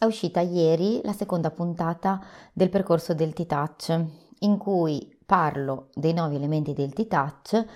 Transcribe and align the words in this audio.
È 0.00 0.04
uscita 0.04 0.38
ieri 0.38 1.00
la 1.02 1.12
seconda 1.12 1.50
puntata 1.50 2.22
del 2.52 2.68
percorso 2.68 3.14
del 3.14 3.32
T-Touch, 3.32 4.04
in 4.40 4.56
cui 4.56 5.18
parlo 5.26 5.88
dei 5.92 6.12
nuovi 6.12 6.36
elementi 6.36 6.72
del 6.72 6.92
T-Touch 6.92 7.66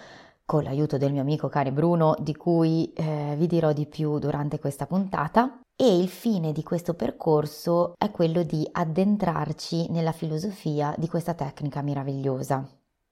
con 0.45 0.63
l'aiuto 0.63 0.99
del 0.99 1.11
mio 1.11 1.23
amico 1.23 1.49
cane 1.49 1.73
Bruno, 1.73 2.15
di 2.21 2.37
cui 2.37 2.93
eh, 2.93 3.35
vi 3.37 3.49
dirò 3.49 3.73
di 3.73 3.87
più 3.87 4.21
durante 4.21 4.61
questa 4.61 4.87
puntata. 4.87 5.59
E 5.75 5.99
il 5.99 6.09
fine 6.09 6.53
di 6.53 6.63
questo 6.63 6.95
percorso 6.95 7.95
è 7.99 8.13
quello 8.13 8.45
di 8.45 8.69
addentrarci 8.71 9.91
nella 9.91 10.13
filosofia 10.13 10.95
di 10.97 11.09
questa 11.09 11.35
tecnica 11.35 11.83
meravigliosa. 11.83 12.65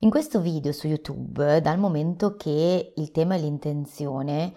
In 0.02 0.10
questo 0.10 0.40
video 0.40 0.70
su 0.70 0.86
YouTube, 0.86 1.60
dal 1.60 1.80
momento 1.80 2.36
che 2.36 2.92
il 2.94 3.10
tema 3.10 3.34
è 3.34 3.40
l'intenzione, 3.40 4.52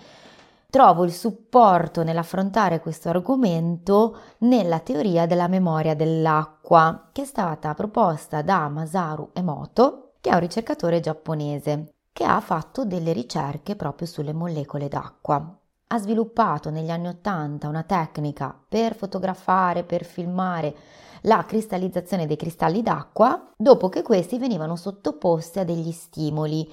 trovo 0.74 1.04
il 1.04 1.14
supporto 1.14 2.02
nell'affrontare 2.02 2.80
questo 2.80 3.08
argomento 3.10 4.18
nella 4.40 4.80
teoria 4.80 5.28
della 5.28 5.48
memoria 5.48 5.94
dell'acqua, 5.94 7.10
che 7.12 7.22
è 7.22 7.26
stata 7.26 7.76
proposta 7.76 8.42
da 8.42 8.68
Masaru 8.70 9.30
Emoto, 9.34 10.14
che 10.20 10.32
è 10.32 10.34
un 10.34 10.40
ricercatore 10.40 11.00
giapponese, 11.00 11.94
che 12.12 12.24
ha 12.24 12.40
fatto 12.40 12.86
delle 12.86 13.14
ricerche 13.14 13.76
proprio 13.76 14.08
sulle 14.08 14.34
molecole 14.34 14.88
d'acqua. 14.88 15.56
Ha 15.90 16.00
sviluppato 16.00 16.72
negli 16.72 16.90
anni 16.90 17.10
Ottanta 17.10 17.68
una 17.68 17.84
tecnica 17.84 18.60
per 18.68 18.96
fotografare, 18.96 19.84
per 19.84 20.04
filmare 20.04 20.76
la 21.22 21.46
cristallizzazione 21.46 22.26
dei 22.26 22.36
cristalli 22.36 22.82
d'acqua, 22.82 23.52
dopo 23.56 23.90
che 23.90 24.02
questi 24.02 24.40
venivano 24.40 24.76
sottoposti 24.76 25.60
a 25.60 25.66
degli 25.66 25.92
stimoli 25.92 26.68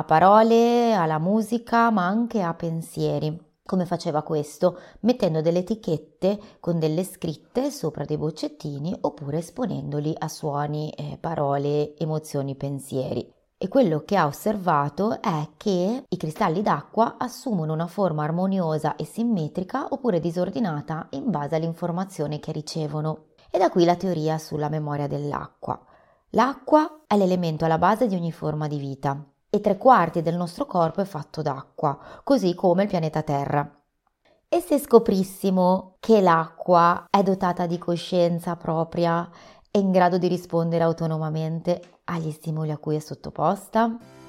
a 0.00 0.04
parole, 0.04 0.94
alla 0.94 1.18
musica, 1.18 1.90
ma 1.90 2.06
anche 2.06 2.40
a 2.40 2.54
pensieri. 2.54 3.38
Come 3.62 3.84
faceva 3.84 4.22
questo? 4.22 4.78
Mettendo 5.00 5.42
delle 5.42 5.58
etichette 5.58 6.40
con 6.58 6.78
delle 6.78 7.04
scritte 7.04 7.70
sopra 7.70 8.04
dei 8.04 8.16
boccettini 8.16 8.96
oppure 9.02 9.38
esponendoli 9.38 10.14
a 10.18 10.26
suoni, 10.28 10.90
eh, 10.90 11.18
parole, 11.20 11.96
emozioni, 11.98 12.56
pensieri. 12.56 13.30
E 13.58 13.68
quello 13.68 14.00
che 14.06 14.16
ha 14.16 14.24
osservato 14.24 15.20
è 15.20 15.50
che 15.58 16.04
i 16.08 16.16
cristalli 16.16 16.62
d'acqua 16.62 17.16
assumono 17.18 17.74
una 17.74 17.86
forma 17.86 18.24
armoniosa 18.24 18.96
e 18.96 19.04
simmetrica 19.04 19.88
oppure 19.90 20.18
disordinata 20.18 21.08
in 21.10 21.30
base 21.30 21.56
all'informazione 21.56 22.40
che 22.40 22.52
ricevono. 22.52 23.26
E 23.50 23.58
da 23.58 23.68
qui 23.68 23.84
la 23.84 23.96
teoria 23.96 24.38
sulla 24.38 24.70
memoria 24.70 25.06
dell'acqua. 25.06 25.78
L'acqua 26.30 27.02
è 27.06 27.18
l'elemento 27.18 27.66
alla 27.66 27.78
base 27.78 28.06
di 28.06 28.14
ogni 28.14 28.32
forma 28.32 28.66
di 28.66 28.78
vita 28.78 29.24
e 29.50 29.60
tre 29.60 29.76
quarti 29.76 30.22
del 30.22 30.36
nostro 30.36 30.64
corpo 30.64 31.00
è 31.00 31.04
fatto 31.04 31.42
d'acqua, 31.42 31.98
così 32.22 32.54
come 32.54 32.84
il 32.84 32.88
pianeta 32.88 33.22
Terra. 33.22 33.68
E 34.48 34.60
se 34.60 34.78
scoprissimo 34.78 35.96
che 36.00 36.20
l'acqua 36.20 37.06
è 37.10 37.22
dotata 37.22 37.66
di 37.66 37.76
coscienza 37.78 38.56
propria 38.56 39.28
e 39.70 39.78
in 39.78 39.90
grado 39.90 40.18
di 40.18 40.28
rispondere 40.28 40.84
autonomamente 40.84 41.98
agli 42.04 42.30
stimoli 42.30 42.70
a 42.70 42.78
cui 42.78 42.96
è 42.96 43.00
sottoposta? 43.00 44.19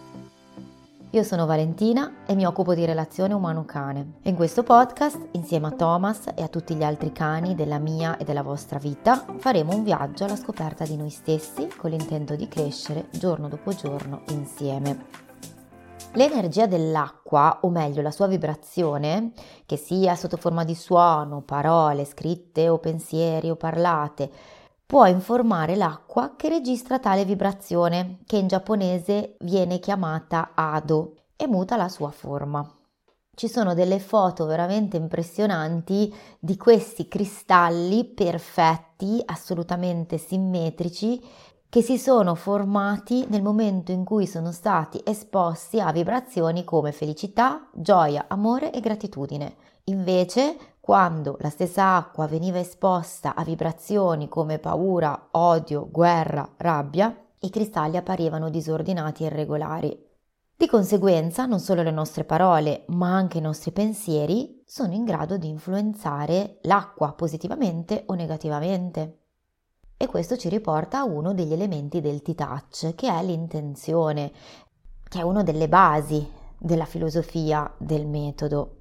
Io 1.13 1.23
sono 1.23 1.45
Valentina 1.45 2.23
e 2.25 2.35
mi 2.35 2.45
occupo 2.45 2.73
di 2.73 2.85
relazione 2.85 3.33
umano-cane. 3.33 4.19
In 4.23 4.35
questo 4.35 4.63
podcast, 4.63 5.27
insieme 5.31 5.67
a 5.67 5.71
Thomas 5.71 6.27
e 6.33 6.41
a 6.41 6.47
tutti 6.47 6.73
gli 6.73 6.83
altri 6.83 7.11
cani 7.11 7.53
della 7.53 7.79
mia 7.79 8.15
e 8.15 8.23
della 8.23 8.43
vostra 8.43 8.79
vita, 8.79 9.25
faremo 9.39 9.75
un 9.75 9.83
viaggio 9.83 10.23
alla 10.23 10.37
scoperta 10.37 10.85
di 10.85 10.95
noi 10.95 11.09
stessi 11.09 11.67
con 11.75 11.89
l'intento 11.89 12.37
di 12.37 12.47
crescere 12.47 13.09
giorno 13.11 13.49
dopo 13.49 13.73
giorno 13.73 14.21
insieme. 14.29 15.05
L'energia 16.13 16.65
dell'acqua, 16.65 17.59
o 17.63 17.69
meglio 17.69 18.01
la 18.01 18.11
sua 18.11 18.27
vibrazione, 18.27 19.33
che 19.65 19.75
sia 19.75 20.15
sotto 20.15 20.37
forma 20.37 20.63
di 20.63 20.75
suono, 20.75 21.41
parole 21.41 22.05
scritte 22.05 22.69
o 22.69 22.77
pensieri 22.77 23.49
o 23.49 23.57
parlate, 23.57 24.31
può 24.91 25.05
informare 25.05 25.77
l'acqua 25.77 26.33
che 26.35 26.49
registra 26.49 26.99
tale 26.99 27.23
vibrazione, 27.23 28.17
che 28.25 28.35
in 28.35 28.47
giapponese 28.47 29.37
viene 29.39 29.79
chiamata 29.79 30.51
Ado, 30.53 31.13
e 31.37 31.47
muta 31.47 31.77
la 31.77 31.87
sua 31.87 32.11
forma. 32.11 32.69
Ci 33.33 33.47
sono 33.47 33.73
delle 33.73 33.99
foto 33.99 34.45
veramente 34.45 34.97
impressionanti 34.97 36.13
di 36.37 36.57
questi 36.57 37.07
cristalli 37.07 38.03
perfetti, 38.03 39.21
assolutamente 39.23 40.17
simmetrici, 40.17 41.23
che 41.69 41.81
si 41.81 41.97
sono 41.97 42.35
formati 42.35 43.25
nel 43.29 43.43
momento 43.43 43.93
in 43.93 44.03
cui 44.03 44.27
sono 44.27 44.51
stati 44.51 45.01
esposti 45.05 45.79
a 45.79 45.93
vibrazioni 45.93 46.65
come 46.65 46.91
felicità, 46.91 47.69
gioia, 47.71 48.25
amore 48.27 48.73
e 48.73 48.81
gratitudine. 48.81 49.55
Invece, 49.85 50.70
quando 50.81 51.37
la 51.39 51.49
stessa 51.51 51.95
acqua 51.95 52.25
veniva 52.25 52.57
esposta 52.57 53.35
a 53.35 53.43
vibrazioni 53.43 54.27
come 54.27 54.57
paura, 54.57 55.27
odio, 55.31 55.87
guerra, 55.89 56.55
rabbia, 56.57 57.15
i 57.39 57.49
cristalli 57.51 57.97
apparivano 57.97 58.49
disordinati 58.49 59.23
e 59.23 59.27
irregolari. 59.27 60.09
Di 60.57 60.67
conseguenza, 60.67 61.45
non 61.45 61.59
solo 61.59 61.83
le 61.83 61.91
nostre 61.91 62.23
parole, 62.23 62.85
ma 62.87 63.15
anche 63.15 63.37
i 63.37 63.41
nostri 63.41 63.71
pensieri 63.71 64.61
sono 64.65 64.93
in 64.93 65.05
grado 65.05 65.37
di 65.37 65.47
influenzare 65.47 66.57
l'acqua 66.63 67.13
positivamente 67.13 68.03
o 68.07 68.15
negativamente. 68.15 69.19
E 69.97 70.07
questo 70.07 70.35
ci 70.35 70.49
riporta 70.49 70.99
a 70.99 71.03
uno 71.05 71.33
degli 71.33 71.53
elementi 71.53 72.01
del 72.01 72.23
T-Touch, 72.23 72.95
che 72.95 73.07
è 73.07 73.23
l'intenzione, 73.23 74.31
che 75.07 75.19
è 75.19 75.23
una 75.23 75.43
delle 75.43 75.67
basi 75.67 76.27
della 76.57 76.85
filosofia 76.85 77.71
del 77.77 78.07
metodo. 78.07 78.77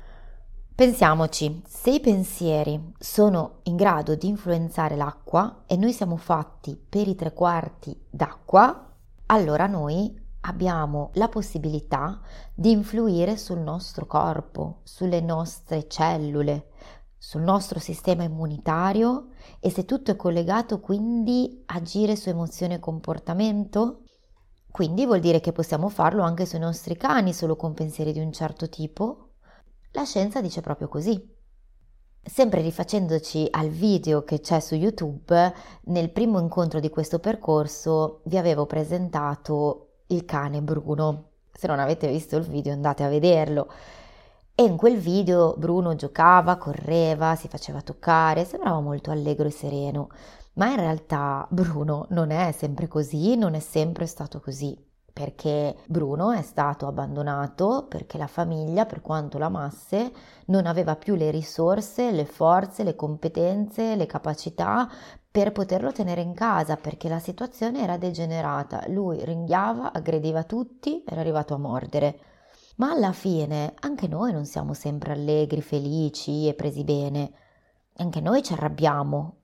Pensiamoci, 0.80 1.60
se 1.66 1.90
i 1.90 2.00
pensieri 2.00 2.94
sono 2.98 3.58
in 3.64 3.76
grado 3.76 4.14
di 4.14 4.28
influenzare 4.28 4.96
l'acqua 4.96 5.64
e 5.66 5.76
noi 5.76 5.92
siamo 5.92 6.16
fatti 6.16 6.74
per 6.74 7.06
i 7.06 7.14
tre 7.14 7.34
quarti 7.34 7.94
d'acqua, 8.08 8.90
allora 9.26 9.66
noi 9.66 10.18
abbiamo 10.40 11.10
la 11.16 11.28
possibilità 11.28 12.22
di 12.54 12.70
influire 12.70 13.36
sul 13.36 13.58
nostro 13.58 14.06
corpo, 14.06 14.80
sulle 14.84 15.20
nostre 15.20 15.86
cellule, 15.86 16.70
sul 17.18 17.42
nostro 17.42 17.78
sistema 17.78 18.22
immunitario 18.22 19.32
e 19.60 19.68
se 19.68 19.84
tutto 19.84 20.12
è 20.12 20.16
collegato 20.16 20.80
quindi 20.80 21.62
agire 21.66 22.16
su 22.16 22.30
emozione 22.30 22.76
e 22.76 22.80
comportamento? 22.80 24.04
Quindi 24.70 25.04
vuol 25.04 25.20
dire 25.20 25.40
che 25.40 25.52
possiamo 25.52 25.90
farlo 25.90 26.22
anche 26.22 26.46
sui 26.46 26.58
nostri 26.58 26.96
cani 26.96 27.34
solo 27.34 27.54
con 27.54 27.74
pensieri 27.74 28.14
di 28.14 28.20
un 28.20 28.32
certo 28.32 28.70
tipo? 28.70 29.26
La 29.92 30.04
scienza 30.04 30.40
dice 30.40 30.60
proprio 30.60 30.86
così. 30.86 31.20
Sempre 32.22 32.60
rifacendoci 32.60 33.48
al 33.50 33.70
video 33.70 34.22
che 34.22 34.40
c'è 34.40 34.60
su 34.60 34.76
YouTube, 34.76 35.52
nel 35.86 36.10
primo 36.10 36.38
incontro 36.38 36.78
di 36.78 36.90
questo 36.90 37.18
percorso 37.18 38.20
vi 38.26 38.38
avevo 38.38 38.66
presentato 38.66 40.02
il 40.08 40.24
cane 40.24 40.62
Bruno. 40.62 41.30
Se 41.52 41.66
non 41.66 41.80
avete 41.80 42.06
visto 42.06 42.36
il 42.36 42.44
video 42.44 42.72
andate 42.72 43.02
a 43.02 43.08
vederlo. 43.08 43.68
E 44.54 44.62
in 44.62 44.76
quel 44.76 44.96
video 44.96 45.54
Bruno 45.56 45.96
giocava, 45.96 46.56
correva, 46.56 47.34
si 47.34 47.48
faceva 47.48 47.82
toccare, 47.82 48.44
sembrava 48.44 48.78
molto 48.78 49.10
allegro 49.10 49.48
e 49.48 49.50
sereno. 49.50 50.10
Ma 50.52 50.70
in 50.70 50.76
realtà 50.76 51.48
Bruno 51.50 52.06
non 52.10 52.30
è 52.30 52.52
sempre 52.52 52.86
così, 52.86 53.34
non 53.34 53.54
è 53.54 53.60
sempre 53.60 54.06
stato 54.06 54.40
così 54.40 54.88
perché 55.12 55.76
Bruno 55.86 56.30
è 56.32 56.42
stato 56.42 56.86
abbandonato 56.86 57.86
perché 57.88 58.18
la 58.18 58.26
famiglia, 58.26 58.86
per 58.86 59.00
quanto 59.00 59.38
l'amasse, 59.38 60.12
non 60.46 60.66
aveva 60.66 60.96
più 60.96 61.14
le 61.14 61.30
risorse, 61.30 62.10
le 62.10 62.24
forze, 62.24 62.84
le 62.84 62.96
competenze, 62.96 63.96
le 63.96 64.06
capacità 64.06 64.88
per 65.30 65.52
poterlo 65.52 65.92
tenere 65.92 66.22
in 66.22 66.34
casa 66.34 66.76
perché 66.76 67.08
la 67.08 67.20
situazione 67.20 67.82
era 67.82 67.96
degenerata. 67.96 68.84
Lui 68.88 69.24
ringhiava, 69.24 69.92
aggrediva 69.92 70.42
tutti, 70.42 71.04
era 71.06 71.20
arrivato 71.20 71.54
a 71.54 71.58
mordere. 71.58 72.18
Ma 72.76 72.90
alla 72.90 73.12
fine 73.12 73.74
anche 73.80 74.08
noi 74.08 74.32
non 74.32 74.44
siamo 74.44 74.74
sempre 74.74 75.12
allegri, 75.12 75.62
felici 75.62 76.48
e 76.48 76.54
presi 76.54 76.82
bene. 76.82 77.32
Anche 77.98 78.20
noi 78.20 78.42
ci 78.42 78.54
arrabbiamo 78.54 79.36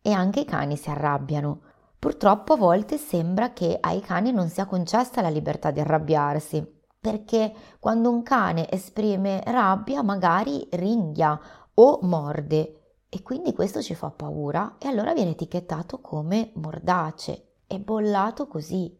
e 0.00 0.10
anche 0.10 0.40
i 0.40 0.44
cani 0.44 0.76
si 0.76 0.90
arrabbiano. 0.90 1.60
Purtroppo 1.98 2.52
a 2.52 2.56
volte 2.56 2.96
sembra 2.96 3.52
che 3.52 3.76
ai 3.80 4.00
cani 4.00 4.30
non 4.30 4.48
sia 4.48 4.66
concessa 4.66 5.20
la 5.20 5.30
libertà 5.30 5.72
di 5.72 5.80
arrabbiarsi, 5.80 6.64
perché 7.00 7.52
quando 7.80 8.10
un 8.10 8.22
cane 8.22 8.70
esprime 8.70 9.42
rabbia 9.44 10.02
magari 10.02 10.66
ringhia 10.70 11.38
o 11.74 11.98
morde 12.02 13.00
e 13.08 13.22
quindi 13.22 13.52
questo 13.52 13.82
ci 13.82 13.94
fa 13.94 14.10
paura 14.10 14.76
e 14.78 14.86
allora 14.86 15.12
viene 15.12 15.30
etichettato 15.30 16.00
come 16.00 16.52
mordace 16.54 17.54
e 17.66 17.80
bollato 17.80 18.46
così 18.46 18.96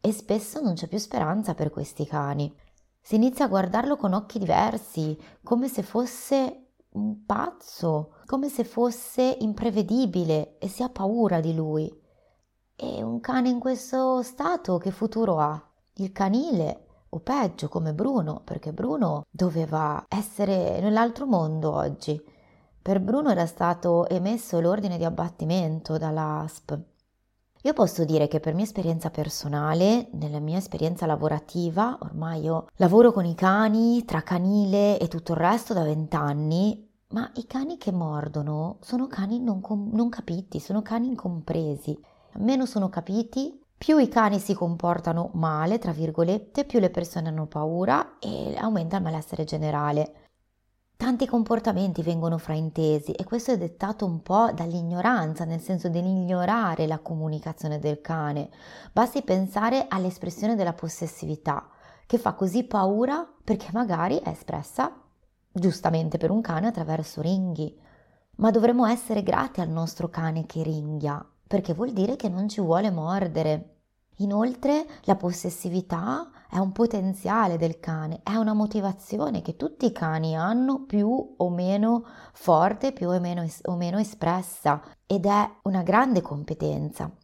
e 0.00 0.10
spesso 0.12 0.60
non 0.60 0.74
c'è 0.74 0.88
più 0.88 0.98
speranza 0.98 1.54
per 1.54 1.70
questi 1.70 2.06
cani. 2.06 2.52
Si 3.00 3.14
inizia 3.14 3.44
a 3.44 3.48
guardarlo 3.48 3.96
con 3.96 4.14
occhi 4.14 4.40
diversi, 4.40 5.16
come 5.44 5.68
se 5.68 5.82
fosse 5.82 6.70
un 6.94 7.24
pazzo, 7.24 8.14
come 8.26 8.48
se 8.48 8.64
fosse 8.64 9.36
imprevedibile 9.40 10.58
e 10.58 10.68
si 10.68 10.82
ha 10.82 10.88
paura 10.88 11.40
di 11.40 11.54
lui. 11.54 12.01
E 12.84 13.00
un 13.00 13.20
cane 13.20 13.48
in 13.48 13.60
questo 13.60 14.22
stato 14.22 14.76
che 14.78 14.90
futuro 14.90 15.38
ha? 15.38 15.70
Il 15.98 16.10
canile 16.10 16.86
o 17.10 17.20
peggio 17.20 17.68
come 17.68 17.94
Bruno, 17.94 18.40
perché 18.42 18.72
Bruno 18.72 19.24
doveva 19.30 20.04
essere 20.08 20.80
nell'altro 20.80 21.26
mondo 21.26 21.72
oggi. 21.72 22.20
Per 22.82 22.98
Bruno 22.98 23.30
era 23.30 23.46
stato 23.46 24.08
emesso 24.08 24.58
l'ordine 24.58 24.98
di 24.98 25.04
abbattimento 25.04 25.96
dall'ASP. 25.96 26.76
Io 27.62 27.72
posso 27.72 28.04
dire 28.04 28.26
che 28.26 28.40
per 28.40 28.54
mia 28.54 28.64
esperienza 28.64 29.10
personale, 29.10 30.08
nella 30.14 30.40
mia 30.40 30.58
esperienza 30.58 31.06
lavorativa, 31.06 31.96
ormai 32.00 32.42
io 32.42 32.66
lavoro 32.78 33.12
con 33.12 33.24
i 33.24 33.36
cani, 33.36 34.04
tra 34.04 34.22
canile 34.22 34.98
e 34.98 35.06
tutto 35.06 35.34
il 35.34 35.38
resto 35.38 35.72
da 35.72 35.84
vent'anni, 35.84 36.90
ma 37.10 37.30
i 37.36 37.46
cani 37.46 37.76
che 37.76 37.92
mordono 37.92 38.78
sono 38.80 39.06
cani 39.06 39.38
non, 39.38 39.60
com- 39.60 39.90
non 39.92 40.08
capiti, 40.08 40.58
sono 40.58 40.82
cani 40.82 41.06
incompresi. 41.06 41.96
Meno 42.34 42.66
sono 42.66 42.88
capiti, 42.88 43.60
più 43.76 43.98
i 43.98 44.08
cani 44.08 44.38
si 44.38 44.54
comportano 44.54 45.30
male, 45.34 45.78
tra 45.78 45.92
virgolette, 45.92 46.64
più 46.64 46.78
le 46.78 46.90
persone 46.90 47.28
hanno 47.28 47.46
paura 47.46 48.18
e 48.18 48.56
aumenta 48.56 48.96
il 48.96 49.02
malessere 49.02 49.44
generale. 49.44 50.30
Tanti 50.96 51.26
comportamenti 51.26 52.00
vengono 52.00 52.38
fraintesi 52.38 53.10
e 53.10 53.24
questo 53.24 53.50
è 53.50 53.58
dettato 53.58 54.06
un 54.06 54.22
po' 54.22 54.52
dall'ignoranza, 54.52 55.44
nel 55.44 55.60
senso 55.60 55.88
dell'ignorare 55.88 56.86
la 56.86 57.00
comunicazione 57.00 57.80
del 57.80 58.00
cane. 58.00 58.50
Basti 58.92 59.22
pensare 59.22 59.86
all'espressione 59.88 60.54
della 60.54 60.74
possessività, 60.74 61.68
che 62.06 62.18
fa 62.18 62.34
così 62.34 62.62
paura 62.62 63.28
perché 63.42 63.70
magari 63.72 64.18
è 64.18 64.28
espressa 64.28 64.96
giustamente 65.50 66.18
per 66.18 66.30
un 66.30 66.40
cane 66.40 66.68
attraverso 66.68 67.20
ringhi. 67.20 67.76
Ma 68.36 68.52
dovremmo 68.52 68.86
essere 68.86 69.24
grati 69.24 69.60
al 69.60 69.68
nostro 69.68 70.08
cane 70.08 70.46
che 70.46 70.62
ringhia, 70.62 71.20
perché 71.52 71.74
vuol 71.74 71.92
dire 71.92 72.16
che 72.16 72.30
non 72.30 72.48
ci 72.48 72.62
vuole 72.62 72.90
mordere. 72.90 73.80
Inoltre 74.20 74.86
la 75.02 75.16
possessività 75.16 76.30
è 76.48 76.56
un 76.56 76.72
potenziale 76.72 77.58
del 77.58 77.78
cane, 77.78 78.20
è 78.22 78.36
una 78.36 78.54
motivazione 78.54 79.42
che 79.42 79.56
tutti 79.56 79.84
i 79.84 79.92
cani 79.92 80.34
hanno 80.34 80.86
più 80.86 81.34
o 81.36 81.50
meno 81.50 82.06
forte, 82.32 82.92
più 82.92 83.10
o 83.10 83.20
meno, 83.20 83.46
o 83.64 83.76
meno 83.76 83.98
espressa 83.98 84.80
ed 85.04 85.26
è 85.26 85.56
una 85.64 85.82
grande 85.82 86.22
competenza. 86.22 87.14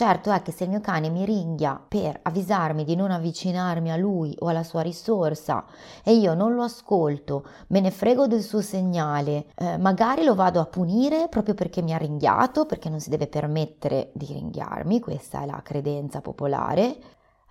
Certo 0.00 0.32
è 0.32 0.40
che 0.40 0.50
se 0.50 0.64
il 0.64 0.70
mio 0.70 0.80
cane 0.80 1.10
mi 1.10 1.26
ringhia 1.26 1.78
per 1.86 2.20
avvisarmi 2.22 2.84
di 2.84 2.96
non 2.96 3.10
avvicinarmi 3.10 3.92
a 3.92 3.98
lui 3.98 4.34
o 4.38 4.48
alla 4.48 4.62
sua 4.62 4.80
risorsa 4.80 5.66
e 6.02 6.14
io 6.14 6.32
non 6.32 6.54
lo 6.54 6.62
ascolto, 6.62 7.44
me 7.66 7.80
ne 7.80 7.90
frego 7.90 8.26
del 8.26 8.40
suo 8.40 8.62
segnale, 8.62 9.48
eh, 9.56 9.76
magari 9.76 10.24
lo 10.24 10.34
vado 10.34 10.58
a 10.58 10.64
punire 10.64 11.28
proprio 11.28 11.52
perché 11.52 11.82
mi 11.82 11.92
ha 11.92 11.98
ringhiato, 11.98 12.64
perché 12.64 12.88
non 12.88 12.98
si 12.98 13.10
deve 13.10 13.26
permettere 13.26 14.08
di 14.14 14.24
ringhiarmi, 14.24 15.00
questa 15.00 15.42
è 15.42 15.44
la 15.44 15.60
credenza 15.62 16.22
popolare, 16.22 16.96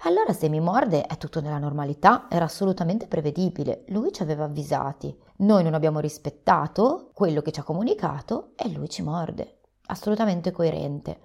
allora 0.06 0.34
se 0.34 0.50
mi 0.50 0.60
morde 0.60 1.04
è 1.04 1.18
tutto 1.18 1.42
nella 1.42 1.60
normalità, 1.60 2.25
era 2.31 2.45
assolutamente 2.45 3.06
prevedibile, 3.06 3.84
lui 3.90 4.12
ci 4.12 4.24
aveva 4.24 4.45
avvisati, 4.45 5.16
noi 5.42 5.62
non 5.62 5.75
abbiamo 5.75 6.00
rispettato 6.00 7.12
quello 7.13 7.44
che 7.44 7.52
ci 7.52 7.60
ha 7.60 7.63
comunicato 7.63 8.54
e 8.56 8.69
lui 8.69 8.90
ci 8.90 9.04
morde 9.04 9.58
assolutamente 9.89 10.51
coerente. 10.51 11.19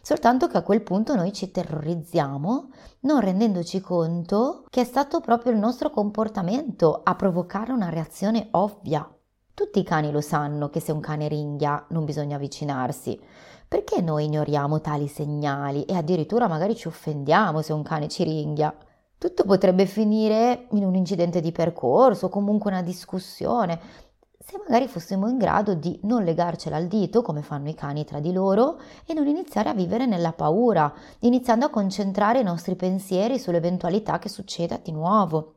Soltanto 0.00 0.48
che 0.48 0.56
a 0.56 0.62
quel 0.62 0.82
punto 0.82 1.14
noi 1.14 1.32
ci 1.32 1.50
terrorizziamo 1.50 2.70
non 3.00 3.20
rendendoci 3.20 3.80
conto 3.80 4.64
che 4.68 4.80
è 4.80 4.84
stato 4.84 5.20
proprio 5.20 5.52
il 5.52 5.58
nostro 5.58 5.90
comportamento 5.90 7.00
a 7.04 7.14
provocare 7.14 7.72
una 7.72 7.88
reazione 7.88 8.48
ovvia. 8.52 9.08
Tutti 9.54 9.78
i 9.78 9.84
cani 9.84 10.10
lo 10.10 10.20
sanno 10.20 10.70
che 10.70 10.80
se 10.80 10.92
un 10.92 11.00
cane 11.00 11.28
ringhia 11.28 11.84
non 11.90 12.04
bisogna 12.04 12.36
avvicinarsi. 12.36 13.20
Perché 13.68 14.00
noi 14.00 14.24
ignoriamo 14.24 14.80
tali 14.80 15.08
segnali 15.08 15.84
e 15.84 15.94
addirittura 15.94 16.48
magari 16.48 16.74
ci 16.74 16.88
offendiamo 16.88 17.62
se 17.62 17.72
un 17.72 17.82
cane 17.82 18.08
ci 18.08 18.24
ringhia? 18.24 18.74
Tutto 19.16 19.44
potrebbe 19.44 19.86
finire 19.86 20.66
in 20.72 20.84
un 20.84 20.96
incidente 20.96 21.40
di 21.40 21.52
percorso 21.52 22.28
comunque 22.28 22.72
una 22.72 22.82
discussione, 22.82 23.80
se 24.44 24.58
magari 24.58 24.88
fossimo 24.88 25.28
in 25.28 25.38
grado 25.38 25.74
di 25.74 25.98
non 26.02 26.24
legarcela 26.24 26.76
al 26.76 26.88
dito 26.88 27.22
come 27.22 27.42
fanno 27.42 27.68
i 27.68 27.74
cani 27.74 28.04
tra 28.04 28.18
di 28.18 28.32
loro 28.32 28.80
e 29.06 29.14
non 29.14 29.28
iniziare 29.28 29.68
a 29.68 29.74
vivere 29.74 30.04
nella 30.04 30.32
paura, 30.32 30.92
iniziando 31.20 31.66
a 31.66 31.70
concentrare 31.70 32.40
i 32.40 32.44
nostri 32.44 32.74
pensieri 32.74 33.38
sull'eventualità 33.38 34.18
che 34.18 34.28
succeda 34.28 34.78
di 34.82 34.90
nuovo. 34.90 35.54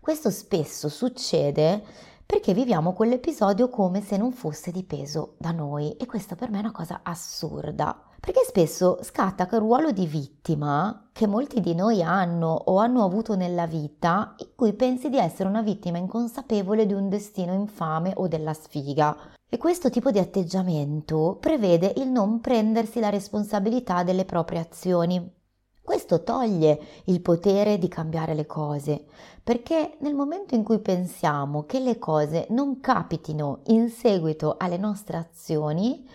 Questo 0.00 0.30
spesso 0.30 0.88
succede 0.88 1.82
perché 2.26 2.52
viviamo 2.54 2.92
quell'episodio 2.92 3.68
come 3.68 4.00
se 4.00 4.16
non 4.16 4.32
fosse 4.32 4.72
dipeso 4.72 5.34
da 5.38 5.52
noi 5.52 5.92
e 5.92 6.06
questa 6.06 6.34
per 6.34 6.50
me 6.50 6.56
è 6.56 6.60
una 6.60 6.72
cosa 6.72 7.00
assurda. 7.04 8.07
Perché 8.28 8.44
spesso 8.44 8.98
scatta 9.00 9.46
quel 9.46 9.60
ruolo 9.60 9.90
di 9.90 10.04
vittima 10.04 11.08
che 11.12 11.26
molti 11.26 11.62
di 11.62 11.74
noi 11.74 12.02
hanno 12.02 12.52
o 12.52 12.76
hanno 12.76 13.02
avuto 13.02 13.36
nella 13.36 13.66
vita, 13.66 14.34
in 14.36 14.48
cui 14.54 14.74
pensi 14.74 15.08
di 15.08 15.16
essere 15.16 15.48
una 15.48 15.62
vittima 15.62 15.96
inconsapevole 15.96 16.84
di 16.84 16.92
un 16.92 17.08
destino 17.08 17.54
infame 17.54 18.12
o 18.14 18.28
della 18.28 18.52
sfiga. 18.52 19.16
E 19.48 19.56
questo 19.56 19.88
tipo 19.88 20.10
di 20.10 20.18
atteggiamento 20.18 21.38
prevede 21.40 21.94
il 21.96 22.08
non 22.08 22.42
prendersi 22.42 23.00
la 23.00 23.08
responsabilità 23.08 24.02
delle 24.02 24.26
proprie 24.26 24.60
azioni. 24.60 25.36
Questo 25.80 26.22
toglie 26.22 26.78
il 27.04 27.22
potere 27.22 27.78
di 27.78 27.88
cambiare 27.88 28.34
le 28.34 28.44
cose, 28.44 29.06
perché 29.42 29.96
nel 30.00 30.14
momento 30.14 30.54
in 30.54 30.64
cui 30.64 30.80
pensiamo 30.80 31.64
che 31.64 31.80
le 31.80 31.98
cose 31.98 32.44
non 32.50 32.78
capitino 32.80 33.60
in 33.68 33.88
seguito 33.88 34.56
alle 34.58 34.76
nostre 34.76 35.16
azioni, 35.16 36.06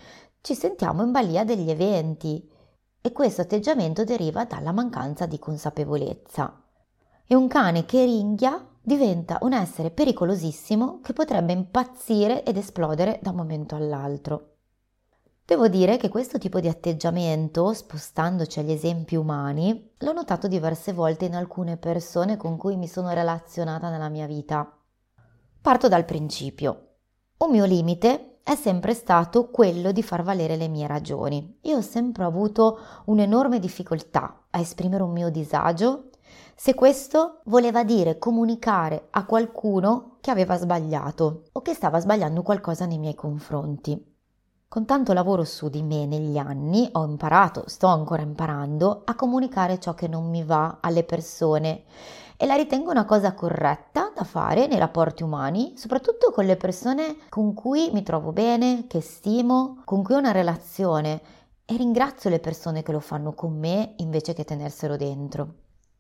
ci 0.43 0.55
sentiamo 0.55 1.03
in 1.03 1.11
balia 1.11 1.45
degli 1.45 1.69
eventi 1.69 2.45
e 2.99 3.11
questo 3.13 3.39
atteggiamento 3.39 4.03
deriva 4.03 4.43
dalla 4.43 4.73
mancanza 4.73 5.25
di 5.25 5.39
consapevolezza. 5.39 6.61
E 7.25 7.33
un 7.33 7.47
cane 7.47 7.85
che 7.85 8.03
ringhia 8.03 8.61
diventa 8.81 9.37
un 9.43 9.53
essere 9.53 9.89
pericolosissimo 9.89 10.99
che 10.99 11.13
potrebbe 11.13 11.53
impazzire 11.53 12.43
ed 12.43 12.57
esplodere 12.57 13.19
da 13.21 13.29
un 13.29 13.37
momento 13.37 13.75
all'altro. 13.75 14.55
Devo 15.45 15.69
dire 15.69 15.95
che 15.95 16.09
questo 16.09 16.37
tipo 16.37 16.59
di 16.59 16.67
atteggiamento, 16.67 17.71
spostandoci 17.71 18.59
agli 18.59 18.71
esempi 18.73 19.15
umani, 19.15 19.93
l'ho 19.99 20.11
notato 20.11 20.49
diverse 20.49 20.91
volte 20.91 21.23
in 21.23 21.35
alcune 21.35 21.77
persone 21.77 22.35
con 22.35 22.57
cui 22.57 22.75
mi 22.75 22.89
sono 22.89 23.13
relazionata 23.13 23.89
nella 23.89 24.09
mia 24.09 24.27
vita. 24.27 24.77
Parto 25.61 25.87
dal 25.87 26.03
principio. 26.03 26.95
Un 27.37 27.51
mio 27.51 27.63
limite 27.63 28.32
è 28.43 28.55
sempre 28.55 28.93
stato 28.93 29.49
quello 29.49 29.93
di 29.93 30.03
far 30.03 30.21
valere 30.21 30.57
le 30.57 30.67
mie 30.67 30.85
ragioni. 30.85 31.59
Io 31.61 31.77
ho 31.77 31.81
sempre 31.81 32.25
avuto 32.25 32.77
un'enorme 33.05 33.57
difficoltà 33.57 34.43
a 34.49 34.59
esprimere 34.59 35.01
un 35.03 35.11
mio 35.11 35.29
disagio 35.29 36.09
se 36.55 36.73
questo 36.73 37.39
voleva 37.45 37.83
dire 37.83 38.17
comunicare 38.19 39.07
a 39.11 39.25
qualcuno 39.25 40.17
che 40.19 40.29
aveva 40.29 40.57
sbagliato 40.57 41.43
o 41.53 41.61
che 41.61 41.73
stava 41.73 41.99
sbagliando 41.99 42.41
qualcosa 42.43 42.85
nei 42.85 42.99
miei 42.99 43.15
confronti. 43.15 44.11
Con 44.67 44.85
tanto 44.85 45.13
lavoro 45.13 45.43
su 45.45 45.69
di 45.69 45.83
me 45.83 46.05
negli 46.05 46.37
anni 46.37 46.89
ho 46.93 47.05
imparato, 47.05 47.63
sto 47.67 47.88
ancora 47.88 48.23
imparando, 48.23 49.03
a 49.05 49.15
comunicare 49.15 49.79
ciò 49.79 49.93
che 49.93 50.07
non 50.07 50.29
mi 50.29 50.43
va 50.43 50.79
alle 50.81 51.03
persone 51.03 51.83
e 52.37 52.45
la 52.45 52.55
ritengo 52.55 52.91
una 52.91 53.05
cosa 53.05 53.33
corretta 53.33 54.11
da 54.13 54.23
fare 54.23 54.67
nei 54.67 54.79
rapporti 54.79 55.23
umani, 55.23 55.73
soprattutto 55.75 56.31
con 56.31 56.45
le 56.45 56.57
persone 56.57 57.17
con 57.29 57.53
cui 57.53 57.89
mi 57.91 58.03
trovo 58.03 58.31
bene, 58.31 58.85
che 58.87 59.01
stimo, 59.01 59.81
con 59.85 60.03
cui 60.03 60.15
ho 60.15 60.19
una 60.19 60.31
relazione 60.31 61.21
e 61.65 61.77
ringrazio 61.77 62.29
le 62.29 62.39
persone 62.39 62.83
che 62.83 62.91
lo 62.91 62.99
fanno 62.99 63.33
con 63.33 63.57
me 63.57 63.93
invece 63.97 64.33
che 64.33 64.43
tenerselo 64.43 64.97
dentro. 64.97 65.53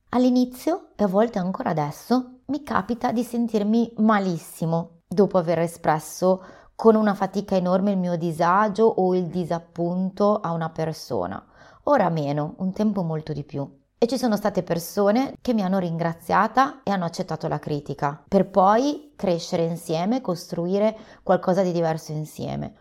All'inizio 0.09 0.89
e 0.95 1.03
a 1.03 1.07
volte 1.07 1.39
ancora 1.39 1.71
adesso 1.71 2.39
mi 2.45 2.61
capita 2.63 3.11
di 3.11 3.23
sentirmi 3.23 3.93
malissimo 3.97 5.01
dopo 5.07 5.37
aver 5.37 5.59
espresso 5.59 6.43
con 6.75 6.95
una 6.95 7.13
fatica 7.13 7.55
enorme 7.55 7.91
il 7.91 7.97
mio 7.97 8.17
disagio 8.17 8.85
o 8.85 9.15
il 9.15 9.27
disappunto 9.27 10.39
a 10.39 10.51
una 10.51 10.69
persona. 10.69 11.43
Ora 11.83 12.09
meno, 12.09 12.55
un 12.57 12.73
tempo 12.73 13.03
molto 13.03 13.33
di 13.33 13.43
più 13.43 13.81
e 14.03 14.05
ci 14.05 14.17
sono 14.17 14.35
state 14.35 14.63
persone 14.63 15.37
che 15.39 15.53
mi 15.53 15.61
hanno 15.61 15.79
ringraziata 15.79 16.81
e 16.83 16.91
hanno 16.91 17.05
accettato 17.05 17.47
la 17.47 17.57
critica, 17.57 18.21
per 18.27 18.49
poi 18.49 19.13
crescere 19.15 19.63
insieme, 19.63 20.19
costruire 20.19 20.97
qualcosa 21.23 21.61
di 21.63 21.71
diverso 21.71 22.11
insieme. 22.11 22.73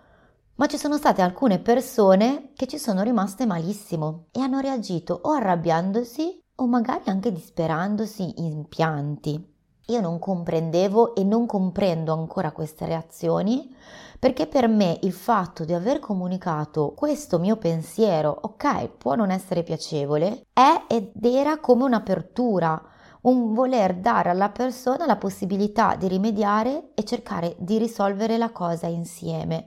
Ma 0.57 0.67
ci 0.67 0.77
sono 0.77 0.97
state 0.97 1.23
alcune 1.23 1.61
persone 1.61 2.51
che 2.57 2.67
ci 2.67 2.77
sono 2.77 3.03
rimaste 3.03 3.47
malissimo 3.47 4.25
e 4.33 4.41
hanno 4.41 4.59
reagito 4.59 5.17
o 5.23 5.31
arrabbiandosi 5.31 6.43
o 6.57 6.67
magari 6.67 7.05
anche 7.09 7.31
disperandosi 7.31 8.41
in 8.45 8.67
pianti. 8.67 9.52
Io 9.87 10.01
non 10.01 10.19
comprendevo 10.19 11.15
e 11.15 11.25
non 11.25 11.47
comprendo 11.47 12.13
ancora 12.13 12.53
queste 12.53 12.87
reazioni 12.87 13.75
perché 14.23 14.47
per 14.47 14.69
me 14.69 15.01
il 15.03 15.13
fatto 15.13 15.65
di 15.65 15.73
aver 15.73 15.99
comunicato 15.99 16.93
questo 16.95 17.41
mio 17.41 17.57
pensiero, 17.57 18.39
ok, 18.43 18.87
può 18.91 19.17
non 19.17 19.33
essere 19.33 19.65
piacevole, 19.65 20.47
è 20.53 20.85
ed 20.87 21.11
era 21.25 21.59
come 21.59 21.83
un'apertura, 21.83 22.81
un 23.23 23.53
voler 23.53 23.97
dare 23.97 24.31
alla 24.31 24.51
persona 24.51 25.07
la 25.07 25.17
possibilità 25.17 25.97
di 25.97 26.07
rimediare 26.07 26.91
e 26.95 27.03
cercare 27.03 27.57
di 27.59 27.79
risolvere 27.79 28.39
la 28.39 28.53
cosa 28.53 28.87
insieme. 28.87 29.65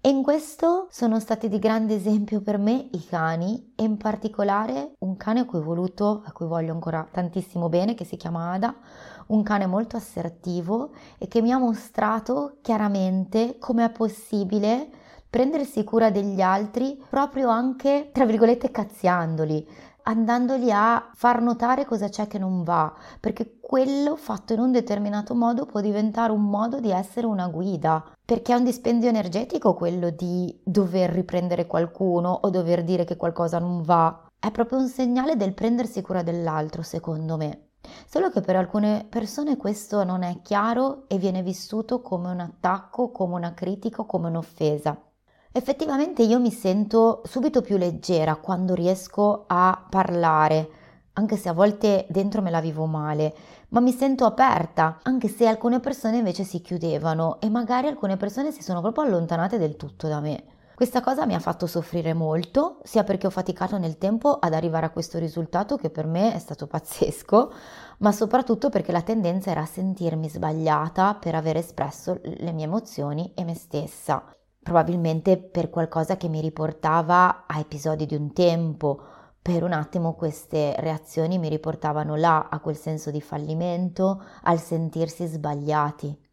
E 0.00 0.08
in 0.08 0.22
questo 0.22 0.86
sono 0.90 1.18
stati 1.18 1.48
di 1.48 1.58
grande 1.58 1.94
esempio 1.94 2.40
per 2.40 2.58
me 2.58 2.88
i 2.92 3.04
cani 3.04 3.72
e 3.74 3.82
in 3.82 3.96
particolare 3.96 4.92
un 5.00 5.16
cane 5.16 5.40
a 5.40 5.44
cui 5.44 5.58
ho 5.58 5.64
voluto, 5.64 6.22
a 6.24 6.32
cui 6.32 6.46
voglio 6.46 6.72
ancora 6.72 7.08
tantissimo 7.10 7.68
bene, 7.68 7.94
che 7.94 8.04
si 8.04 8.16
chiama 8.16 8.52
Ada, 8.52 8.74
un 9.26 9.42
cane 9.42 9.66
molto 9.66 9.96
assertivo 9.96 10.90
e 11.18 11.28
che 11.28 11.42
mi 11.42 11.52
ha 11.52 11.58
mostrato 11.58 12.58
chiaramente 12.62 13.58
come 13.58 13.84
è 13.84 13.90
possibile 13.90 14.88
prendersi 15.28 15.84
cura 15.84 16.10
degli 16.10 16.40
altri 16.40 17.02
proprio 17.08 17.48
anche, 17.48 18.10
tra 18.12 18.24
virgolette, 18.24 18.70
cazziandoli, 18.70 19.68
andandoli 20.04 20.70
a 20.70 21.10
far 21.14 21.42
notare 21.42 21.84
cosa 21.84 22.08
c'è 22.08 22.26
che 22.26 22.38
non 22.38 22.62
va, 22.62 22.92
perché 23.20 23.58
quello 23.60 24.16
fatto 24.16 24.52
in 24.52 24.60
un 24.60 24.72
determinato 24.72 25.34
modo 25.34 25.66
può 25.66 25.80
diventare 25.80 26.32
un 26.32 26.44
modo 26.44 26.80
di 26.80 26.90
essere 26.90 27.26
una 27.26 27.48
guida, 27.48 28.04
perché 28.24 28.52
è 28.52 28.56
un 28.56 28.64
dispendio 28.64 29.08
energetico 29.08 29.74
quello 29.74 30.10
di 30.10 30.58
dover 30.64 31.10
riprendere 31.10 31.66
qualcuno 31.66 32.30
o 32.30 32.50
dover 32.50 32.84
dire 32.84 33.04
che 33.04 33.16
qualcosa 33.16 33.58
non 33.58 33.82
va. 33.82 34.26
È 34.38 34.50
proprio 34.50 34.78
un 34.78 34.88
segnale 34.88 35.36
del 35.36 35.54
prendersi 35.54 36.02
cura 36.02 36.22
dell'altro, 36.22 36.82
secondo 36.82 37.36
me. 37.36 37.65
Solo 38.06 38.30
che 38.30 38.40
per 38.40 38.56
alcune 38.56 39.06
persone 39.08 39.56
questo 39.56 40.04
non 40.04 40.22
è 40.22 40.40
chiaro 40.42 41.04
e 41.08 41.18
viene 41.18 41.42
vissuto 41.42 42.00
come 42.00 42.30
un 42.30 42.40
attacco, 42.40 43.10
come 43.10 43.34
una 43.34 43.54
critica, 43.54 44.04
come 44.04 44.28
un'offesa. 44.28 45.00
Effettivamente 45.52 46.22
io 46.22 46.38
mi 46.38 46.50
sento 46.50 47.22
subito 47.24 47.62
più 47.62 47.76
leggera 47.78 48.36
quando 48.36 48.74
riesco 48.74 49.44
a 49.46 49.86
parlare, 49.88 50.68
anche 51.14 51.36
se 51.36 51.48
a 51.48 51.54
volte 51.54 52.06
dentro 52.10 52.42
me 52.42 52.50
la 52.50 52.60
vivo 52.60 52.84
male, 52.84 53.34
ma 53.68 53.80
mi 53.80 53.92
sento 53.92 54.26
aperta, 54.26 54.98
anche 55.02 55.28
se 55.28 55.46
alcune 55.46 55.80
persone 55.80 56.18
invece 56.18 56.44
si 56.44 56.60
chiudevano 56.60 57.40
e 57.40 57.48
magari 57.48 57.86
alcune 57.86 58.18
persone 58.18 58.52
si 58.52 58.62
sono 58.62 58.82
proprio 58.82 59.04
allontanate 59.04 59.56
del 59.56 59.76
tutto 59.76 60.08
da 60.08 60.20
me. 60.20 60.44
Questa 60.76 61.00
cosa 61.00 61.24
mi 61.24 61.34
ha 61.34 61.38
fatto 61.38 61.66
soffrire 61.66 62.12
molto, 62.12 62.80
sia 62.82 63.02
perché 63.02 63.26
ho 63.26 63.30
faticato 63.30 63.78
nel 63.78 63.96
tempo 63.96 64.34
ad 64.34 64.52
arrivare 64.52 64.84
a 64.84 64.90
questo 64.90 65.18
risultato 65.18 65.78
che 65.78 65.88
per 65.88 66.06
me 66.06 66.34
è 66.34 66.38
stato 66.38 66.66
pazzesco, 66.66 67.50
ma 68.00 68.12
soprattutto 68.12 68.68
perché 68.68 68.92
la 68.92 69.00
tendenza 69.00 69.50
era 69.50 69.62
a 69.62 69.66
sentirmi 69.66 70.28
sbagliata 70.28 71.14
per 71.14 71.34
aver 71.34 71.56
espresso 71.56 72.20
le 72.22 72.52
mie 72.52 72.66
emozioni 72.66 73.32
e 73.34 73.44
me 73.44 73.54
stessa 73.54 74.22
probabilmente 74.62 75.38
per 75.38 75.70
qualcosa 75.70 76.18
che 76.18 76.28
mi 76.28 76.42
riportava 76.42 77.46
a 77.46 77.58
episodi 77.58 78.04
di 78.04 78.14
un 78.14 78.34
tempo. 78.34 79.00
Per 79.40 79.62
un 79.62 79.72
attimo 79.72 80.14
queste 80.14 80.74
reazioni 80.78 81.38
mi 81.38 81.48
riportavano 81.48 82.16
là, 82.16 82.48
a 82.50 82.58
quel 82.58 82.76
senso 82.76 83.10
di 83.10 83.22
fallimento, 83.22 84.22
al 84.42 84.60
sentirsi 84.60 85.24
sbagliati. 85.24 86.25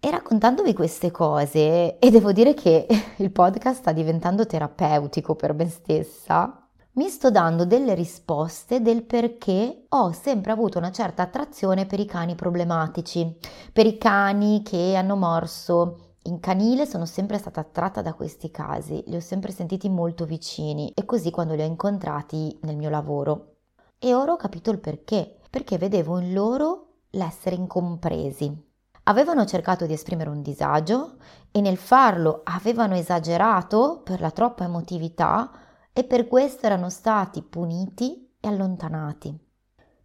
E 0.00 0.10
raccontandovi 0.10 0.74
queste 0.74 1.10
cose, 1.10 1.98
e 1.98 2.10
devo 2.10 2.30
dire 2.30 2.54
che 2.54 2.86
il 3.18 3.32
podcast 3.32 3.80
sta 3.80 3.92
diventando 3.92 4.46
terapeutico 4.46 5.34
per 5.34 5.54
me 5.54 5.68
stessa, 5.68 6.68
mi 6.92 7.08
sto 7.08 7.32
dando 7.32 7.64
delle 7.64 7.94
risposte 7.94 8.80
del 8.80 9.02
perché 9.02 9.86
ho 9.88 10.12
sempre 10.12 10.52
avuto 10.52 10.78
una 10.78 10.92
certa 10.92 11.22
attrazione 11.22 11.86
per 11.86 11.98
i 11.98 12.04
cani 12.04 12.36
problematici, 12.36 13.38
per 13.72 13.86
i 13.86 13.98
cani 13.98 14.62
che 14.62 14.94
hanno 14.94 15.16
morso 15.16 16.14
in 16.22 16.38
canile 16.38 16.86
sono 16.86 17.04
sempre 17.04 17.38
stata 17.38 17.58
attratta 17.60 18.00
da 18.00 18.14
questi 18.14 18.52
casi, 18.52 19.02
li 19.06 19.16
ho 19.16 19.20
sempre 19.20 19.50
sentiti 19.50 19.88
molto 19.88 20.26
vicini 20.26 20.92
e 20.94 21.04
così 21.04 21.30
quando 21.32 21.54
li 21.54 21.62
ho 21.62 21.66
incontrati 21.66 22.56
nel 22.62 22.76
mio 22.76 22.90
lavoro. 22.90 23.54
E 23.98 24.14
ora 24.14 24.32
ho 24.32 24.36
capito 24.36 24.70
il 24.70 24.78
perché, 24.78 25.38
perché 25.50 25.76
vedevo 25.76 26.18
in 26.18 26.32
loro 26.32 26.98
l'essere 27.10 27.56
incompresi. 27.56 28.67
Avevano 29.08 29.46
cercato 29.46 29.86
di 29.86 29.94
esprimere 29.94 30.28
un 30.28 30.42
disagio 30.42 31.16
e 31.50 31.62
nel 31.62 31.78
farlo 31.78 32.42
avevano 32.44 32.94
esagerato 32.94 34.02
per 34.04 34.20
la 34.20 34.30
troppa 34.30 34.64
emotività 34.64 35.50
e 35.94 36.04
per 36.04 36.28
questo 36.28 36.66
erano 36.66 36.90
stati 36.90 37.42
puniti 37.42 38.36
e 38.38 38.48
allontanati. 38.48 39.34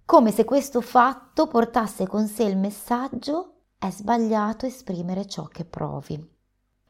Come 0.06 0.32
se 0.32 0.46
questo 0.46 0.80
fatto 0.80 1.48
portasse 1.48 2.08
con 2.08 2.28
sé 2.28 2.44
il 2.44 2.58
messaggio 2.58 3.56
è 3.78 3.90
sbagliato 3.90 4.66
esprimere 4.66 5.26
ciò 5.26 5.48
che 5.48 5.66
provi. 5.66 6.32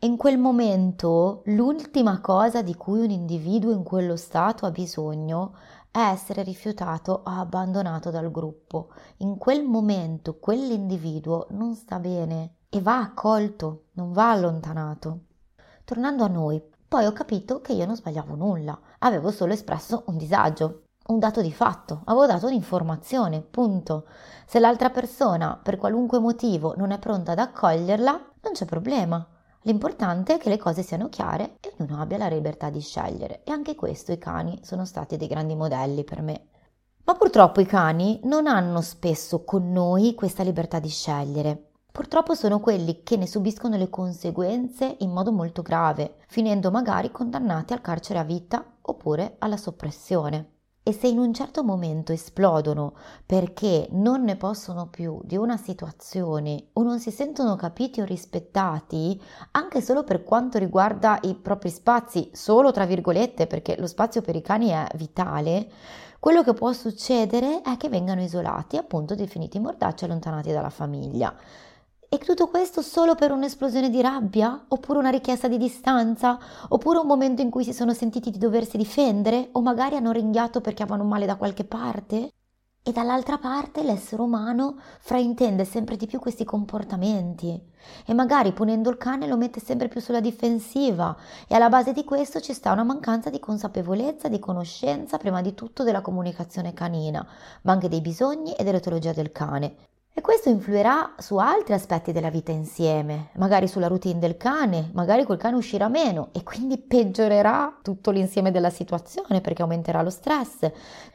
In 0.02 0.16
quel 0.16 0.38
momento 0.38 1.42
l'ultima 1.46 2.22
cosa 2.22 2.62
di 2.62 2.76
cui 2.76 3.00
un 3.00 3.10
individuo 3.10 3.72
in 3.72 3.82
quello 3.82 4.18
stato 4.18 4.68
ha 4.68 4.72
bisogno 4.72 5.56
è 5.94 6.00
essere 6.00 6.42
rifiutato 6.42 7.12
o 7.12 7.30
abbandonato 7.30 8.10
dal 8.10 8.32
gruppo. 8.32 8.90
In 9.18 9.38
quel 9.38 9.64
momento 9.64 10.40
quell'individuo 10.40 11.46
non 11.52 11.76
sta 11.76 12.00
bene 12.00 12.56
e 12.68 12.82
va 12.82 12.98
accolto, 12.98 13.90
non 13.92 14.12
va 14.12 14.32
allontanato. 14.32 15.26
Tornando 15.84 16.24
a 16.24 16.28
noi, 16.30 16.60
poi 16.88 17.06
ho 17.06 17.12
capito 17.12 17.62
che 17.62 17.74
io 17.74 17.86
non 17.86 17.96
sbagliavo 17.96 18.34
nulla, 18.34 18.76
avevo 19.00 19.30
solo 19.30 19.54
espresso 19.54 20.02
un 20.08 20.18
disagio, 20.18 20.86
un 21.10 21.20
dato 21.20 21.42
di 21.42 21.54
fatto, 21.54 22.02
avevo 22.06 22.26
dato 22.26 22.48
un'informazione, 22.48 23.42
punto. 23.42 24.08
Se 24.48 24.58
l'altra 24.58 24.90
persona 24.90 25.60
per 25.62 25.78
qualunque 25.78 26.18
motivo 26.18 26.74
non 26.76 26.90
è 26.90 26.98
pronta 26.98 27.34
ad 27.34 27.40
accoglierla, 27.40 28.12
non 28.42 28.54
c'è 28.54 28.66
problema. 28.66 29.28
L'importante 29.66 30.36
è 30.36 30.38
che 30.38 30.50
le 30.50 30.58
cose 30.58 30.84
siano 30.84 31.10
chiare 31.10 31.58
e 31.62 31.74
ognuno 31.78 32.02
abbia 32.02 32.18
la 32.18 32.28
libertà 32.28 32.70
di 32.70 32.82
scegliere. 32.82 33.44
E 33.44 33.52
anche 33.52 33.76
questo 33.76 34.12
i 34.12 34.18
cani 34.18 34.60
sono 34.62 34.86
stati 34.86 35.16
dei 35.16 35.28
grandi 35.28 35.56
modelli 35.56 36.04
per 36.04 36.22
me. 36.22 36.48
Ma 37.06 37.16
purtroppo 37.16 37.62
i 37.62 37.66
cani 37.66 38.20
non 38.24 38.48
hanno 38.48 38.82
spesso 38.82 39.44
con 39.44 39.72
noi 39.72 40.16
questa 40.16 40.44
libertà 40.44 40.80
di 40.80 40.90
scegliere. 40.90 41.72
Purtroppo 41.92 42.34
sono 42.34 42.60
quelli 42.60 43.04
che 43.04 43.18
ne 43.18 43.28
subiscono 43.28 43.78
le 43.78 43.90
conseguenze 43.90 44.96
in 45.00 45.12
modo 45.12 45.32
molto 45.32 45.62
grave, 45.62 46.16
finendo 46.28 46.72
magari 46.72 47.12
condannati 47.12 47.72
al 47.74 47.82
carcere 47.82 48.20
a 48.20 48.24
vita 48.24 48.66
oppure 48.82 49.36
alla 49.40 49.58
soppressione. 49.58 50.53
E 50.86 50.92
se 50.92 51.08
in 51.08 51.18
un 51.18 51.34
certo 51.34 51.64
momento 51.64 52.12
esplodono 52.12 52.94
perché 53.26 53.88
non 53.92 54.24
ne 54.26 54.36
possono 54.36 54.88
più 54.88 55.22
di 55.24 55.38
una 55.38 55.56
situazione 55.56 56.66
o 56.74 56.84
non 56.84 57.00
si 57.00 57.10
sentono 57.10 57.56
capiti 57.56 58.02
o 58.02 58.06
rispettati, 58.06 59.18
anche 59.52 59.82
solo 59.82 60.04
per 60.04 60.24
quanto 60.24 60.58
riguarda 60.58 61.20
i 61.22 61.36
propri 61.36 61.70
spazi, 61.70 62.30
solo 62.34 62.74
tra 62.74 62.86
virgolette, 62.86 63.48
perché 63.48 63.78
lo 63.80 63.88
spazio 63.88 64.22
per 64.22 64.36
i 64.36 64.42
cani 64.42 64.72
è 64.72 64.86
vitale, 64.96 65.72
quello 66.20 66.44
che 66.44 66.54
può 66.54 66.74
succedere 66.74 67.62
è 67.62 67.78
che 67.78 67.88
vengano 67.88 68.22
isolati, 68.22 68.76
appunto 68.76 69.16
definiti 69.16 69.60
mordacci 69.60 70.04
allontanati 70.04 70.52
dalla 70.52 70.70
famiglia. 70.70 71.34
E 72.14 72.20
tutto 72.20 72.48
questo 72.48 72.84
solo 72.84 73.16
per 73.16 73.32
un'esplosione 73.32 73.90
di 73.90 74.00
rabbia? 74.00 74.66
Oppure 74.68 75.00
una 75.00 75.10
richiesta 75.10 75.48
di 75.48 75.58
distanza? 75.58 76.38
Oppure 76.70 77.00
un 77.00 77.08
momento 77.08 77.42
in 77.42 77.50
cui 77.50 77.64
si 77.64 77.74
sono 77.74 77.92
sentiti 77.92 78.30
di 78.30 78.38
doversi 78.38 78.78
difendere? 78.78 79.50
O 79.54 79.64
magari 79.64 79.96
hanno 79.96 80.12
ringhiato 80.12 80.62
perché 80.62 80.84
avevano 80.84 81.06
male 81.06 81.26
da 81.26 81.38
qualche 81.38 81.64
parte? 81.64 82.30
E 82.84 82.92
dall'altra 82.92 83.40
parte 83.40 83.82
l'essere 83.82 84.22
umano 84.22 84.76
fraintende 85.00 85.66
sempre 85.66 85.96
di 85.96 86.06
più 86.06 86.20
questi 86.20 86.44
comportamenti 86.44 87.60
e 88.06 88.14
magari 88.14 88.54
punendo 88.54 88.92
il 88.92 88.98
cane 88.98 89.26
lo 89.26 89.36
mette 89.36 89.60
sempre 89.60 89.88
più 89.88 90.00
sulla 90.00 90.20
difensiva 90.20 91.18
e 91.48 91.56
alla 91.56 91.70
base 91.70 91.94
di 91.94 92.04
questo 92.04 92.42
ci 92.42 92.54
sta 92.54 92.72
una 92.72 92.84
mancanza 92.84 93.32
di 93.32 93.40
consapevolezza, 93.40 94.28
di 94.28 94.38
conoscenza 94.38 95.18
prima 95.18 95.42
di 95.42 95.56
tutto 95.56 95.82
della 95.82 96.02
comunicazione 96.02 96.76
canina, 96.76 97.28
ma 97.64 97.72
anche 97.72 97.90
dei 97.90 98.02
bisogni 98.02 98.54
e 98.54 98.64
dell'etologia 98.64 99.14
del 99.14 99.32
cane. 99.32 99.93
E 100.16 100.22
questo 100.22 100.50
influirà 100.50 101.16
su 101.18 101.38
altri 101.38 101.74
aspetti 101.74 102.12
della 102.12 102.30
vita 102.30 102.52
insieme, 102.52 103.30
magari 103.38 103.68
sulla 103.68 103.88
routine 103.88 104.20
del 104.20 104.38
cane, 104.38 104.92
magari 104.94 105.24
col 105.24 105.38
cane 105.38 105.56
uscirà 105.56 105.88
meno 105.88 106.30
e 106.34 106.44
quindi 106.44 106.78
peggiorerà 106.78 107.80
tutto 107.82 108.12
l'insieme 108.12 108.52
della 108.52 108.70
situazione 108.70 109.42
perché 109.42 109.64
aumenterà 109.64 110.04
lo 110.04 110.12
stress, 110.12 110.72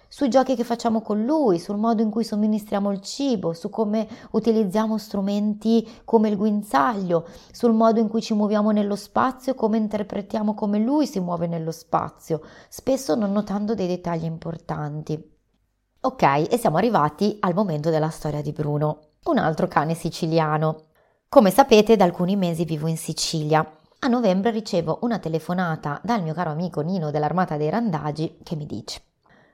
sui 0.09 0.28
giochi 0.28 0.57
che 0.57 0.64
facciamo 0.64 1.00
con 1.00 1.25
lui, 1.25 1.61
sul 1.61 1.76
modo 1.76 2.02
in 2.02 2.11
cui 2.11 2.25
somministriamo 2.25 2.90
il 2.90 3.00
cibo, 3.00 3.52
su 3.52 3.71
come 3.71 4.09
utilizziamo 4.33 4.99
strumenti 4.99 5.88
come 6.05 6.28
il 6.28 6.37
guinzaglio, 6.37 7.25
sul 7.52 7.75
modo 7.75 8.00
in 8.00 8.09
cui 8.09 8.21
ci 8.21 8.35
muoviamo 8.35 8.73
nello 8.73 8.97
spazio 8.97 9.52
e 9.52 9.55
come 9.55 9.76
interpretiamo 9.76 10.55
come 10.55 10.81
lui 10.81 11.07
si 11.07 11.21
muove 11.21 11.47
nello 11.47 11.71
spazio, 11.71 12.40
spesso 12.69 13.14
non 13.14 13.31
notando 13.31 13.76
dei 13.76 13.87
dettagli 13.87 14.25
importanti. 14.25 15.38
Ok, 16.09 16.23
e 16.23 16.57
siamo 16.57 16.79
arrivati 16.79 17.37
al 17.41 17.53
momento 17.53 17.91
della 17.91 18.09
storia 18.09 18.41
di 18.41 18.53
Bruno, 18.53 19.09
un 19.25 19.37
altro 19.37 19.69
cane 19.69 19.93
siciliano. 19.93 20.85
Come 21.29 21.50
sapete, 21.50 21.97
da 21.97 22.05
alcuni 22.05 22.35
mesi 22.35 22.65
vivo 22.65 22.87
in 22.87 22.97
Sicilia. 22.97 23.77
A 23.99 24.09
novembre 24.09 24.50
ricevo 24.50 25.00
una 25.03 25.19
telefonata 25.19 26.00
dal 26.03 26.23
mio 26.23 26.33
caro 26.33 26.49
amico 26.49 26.81
Nino 26.81 27.11
dell'Armata 27.11 27.59
dei 27.59 27.69
Randagi 27.69 28.38
che 28.43 28.57
mi 28.57 28.65
dice 28.65 29.03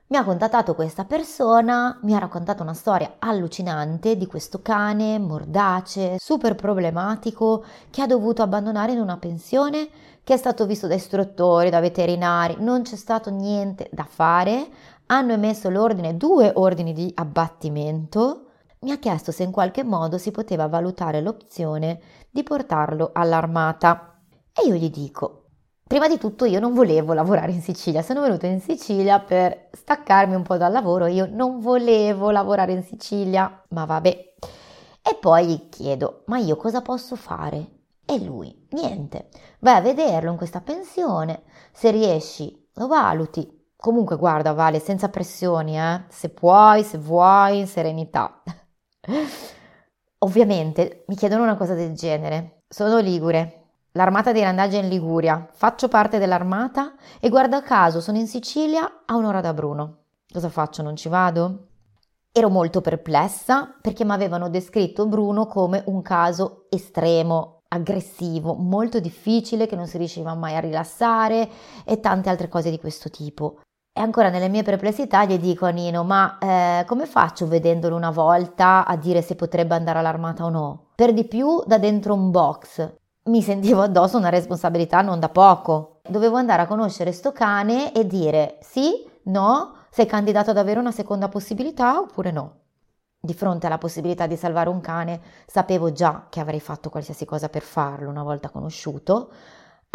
mi 0.07 0.17
ha 0.17 0.23
contattato 0.23 0.75
questa 0.75 1.03
persona, 1.03 1.97
mi 2.03 2.13
ha 2.13 2.19
raccontato 2.19 2.61
una 2.61 2.75
storia 2.75 3.15
allucinante 3.17 4.15
di 4.15 4.27
questo 4.27 4.61
cane 4.61 5.17
mordace, 5.17 6.17
super 6.19 6.53
problematico, 6.53 7.65
che 7.89 8.03
ha 8.03 8.05
dovuto 8.05 8.43
abbandonare 8.43 8.91
in 8.91 8.99
una 8.99 9.17
pensione, 9.17 9.89
che 10.23 10.35
è 10.35 10.37
stato 10.37 10.67
visto 10.67 10.85
da 10.85 10.93
istruttori, 10.93 11.71
da 11.71 11.79
veterinari, 11.79 12.57
non 12.59 12.83
c'è 12.83 12.95
stato 12.95 13.31
niente 13.31 13.89
da 13.91 14.05
fare, 14.07 14.67
hanno 15.07 15.33
emesso 15.33 15.69
l'ordine, 15.69 16.17
due 16.17 16.51
ordini 16.55 16.93
di 16.93 17.11
abbattimento, 17.15 18.45
mi 18.79 18.91
ha 18.91 18.97
chiesto 18.97 19.31
se 19.31 19.43
in 19.43 19.51
qualche 19.51 19.83
modo 19.83 20.17
si 20.17 20.31
poteva 20.31 20.67
valutare 20.67 21.21
l'opzione 21.21 21.99
di 22.29 22.43
portarlo 22.43 23.11
all'armata. 23.13 24.19
E 24.53 24.67
io 24.67 24.75
gli 24.75 24.89
dico, 24.89 25.45
prima 25.83 26.07
di 26.07 26.17
tutto 26.17 26.45
io 26.45 26.59
non 26.59 26.73
volevo 26.73 27.13
lavorare 27.13 27.51
in 27.51 27.61
Sicilia, 27.61 28.01
sono 28.01 28.21
venuta 28.21 28.47
in 28.47 28.61
Sicilia 28.61 29.19
per 29.19 29.69
staccarmi 29.71 30.35
un 30.35 30.43
po' 30.43 30.57
dal 30.57 30.71
lavoro, 30.71 31.07
io 31.07 31.27
non 31.29 31.59
volevo 31.59 32.31
lavorare 32.31 32.73
in 32.73 32.83
Sicilia, 32.83 33.63
ma 33.69 33.85
vabbè. 33.85 34.33
E 35.07 35.17
poi 35.19 35.45
gli 35.47 35.69
chiedo, 35.69 36.23
ma 36.25 36.37
io 36.37 36.55
cosa 36.55 36.81
posso 36.81 37.15
fare? 37.15 37.73
E 38.05 38.23
lui, 38.23 38.67
niente, 38.71 39.29
vai 39.59 39.77
a 39.77 39.81
vederlo 39.81 40.31
in 40.31 40.37
questa 40.37 40.61
pensione, 40.61 41.43
se 41.71 41.91
riesci 41.91 42.69
lo 42.73 42.87
valuti. 42.87 43.54
Comunque 43.77 44.17
guarda 44.17 44.53
Vale, 44.53 44.79
senza 44.79 45.09
pressioni, 45.09 45.77
eh? 45.77 46.03
se 46.07 46.29
puoi, 46.29 46.83
se 46.83 46.97
vuoi, 46.97 47.59
in 47.59 47.67
serenità. 47.67 48.41
Ovviamente 50.19 51.03
mi 51.07 51.15
chiedono 51.15 51.43
una 51.43 51.55
cosa 51.55 51.73
del 51.73 51.93
genere. 51.93 52.63
Sono 52.67 52.97
ligure, 52.97 53.65
l'armata 53.91 54.31
dei 54.31 54.41
randaggi 54.41 54.77
è 54.77 54.81
in 54.81 54.89
Liguria, 54.89 55.47
faccio 55.51 55.87
parte 55.87 56.17
dell'armata 56.17 56.95
e 57.19 57.29
guarda 57.29 57.61
caso 57.61 58.01
sono 58.01 58.17
in 58.17 58.27
Sicilia 58.27 59.03
a 59.05 59.15
un'ora 59.15 59.41
da 59.41 59.53
Bruno. 59.53 59.97
Cosa 60.31 60.49
faccio? 60.49 60.81
Non 60.81 60.95
ci 60.95 61.09
vado? 61.09 61.67
Ero 62.31 62.49
molto 62.49 62.81
perplessa 62.81 63.73
perché 63.79 64.03
mi 64.03 64.11
avevano 64.11 64.49
descritto 64.49 65.05
Bruno 65.05 65.45
come 65.45 65.83
un 65.85 66.01
caso 66.01 66.65
estremo, 66.69 67.61
aggressivo, 67.69 68.55
molto 68.55 68.99
difficile, 68.99 69.67
che 69.67 69.75
non 69.75 69.87
si 69.87 69.97
riusciva 69.97 70.33
mai 70.33 70.55
a 70.55 70.59
rilassare 70.59 71.49
e 71.85 71.99
tante 71.99 72.29
altre 72.29 72.49
cose 72.49 72.69
di 72.69 72.79
questo 72.79 73.09
tipo. 73.09 73.59
E 73.97 74.01
ancora 74.01 74.27
nelle 74.27 74.49
mie 74.49 74.61
perplessità 74.61 75.23
gli 75.23 75.39
dico 75.39 75.65
a 75.65 75.69
Nino, 75.69 76.03
ma 76.03 76.37
eh, 76.37 76.83
come 76.85 77.05
faccio 77.05 77.47
vedendolo 77.47 77.95
una 77.95 78.11
volta 78.11 78.85
a 78.85 78.97
dire 78.97 79.21
se 79.21 79.35
potrebbe 79.35 79.73
andare 79.73 79.99
all'armata 79.99 80.43
o 80.43 80.49
no? 80.49 80.87
Per 80.95 81.13
di 81.13 81.23
più 81.23 81.63
da 81.65 81.77
dentro 81.77 82.13
un 82.13 82.29
box. 82.29 82.93
Mi 83.29 83.41
sentivo 83.41 83.83
addosso 83.83 84.17
una 84.17 84.27
responsabilità 84.27 84.99
non 85.01 85.21
da 85.21 85.29
poco. 85.29 86.01
Dovevo 86.09 86.35
andare 86.35 86.63
a 86.63 86.67
conoscere 86.67 87.13
sto 87.13 87.31
cane 87.31 87.93
e 87.93 88.05
dire 88.05 88.57
sì, 88.59 89.09
no, 89.27 89.85
sei 89.89 90.05
candidato 90.05 90.49
ad 90.49 90.57
avere 90.57 90.81
una 90.81 90.91
seconda 90.91 91.29
possibilità 91.29 91.97
oppure 91.97 92.31
no. 92.31 92.55
Di 93.17 93.33
fronte 93.33 93.67
alla 93.67 93.77
possibilità 93.77 94.27
di 94.27 94.35
salvare 94.35 94.67
un 94.67 94.81
cane, 94.81 95.21
sapevo 95.47 95.93
già 95.93 96.25
che 96.29 96.41
avrei 96.41 96.59
fatto 96.59 96.89
qualsiasi 96.89 97.23
cosa 97.23 97.47
per 97.47 97.61
farlo 97.61 98.09
una 98.09 98.23
volta 98.23 98.49
conosciuto, 98.49 99.31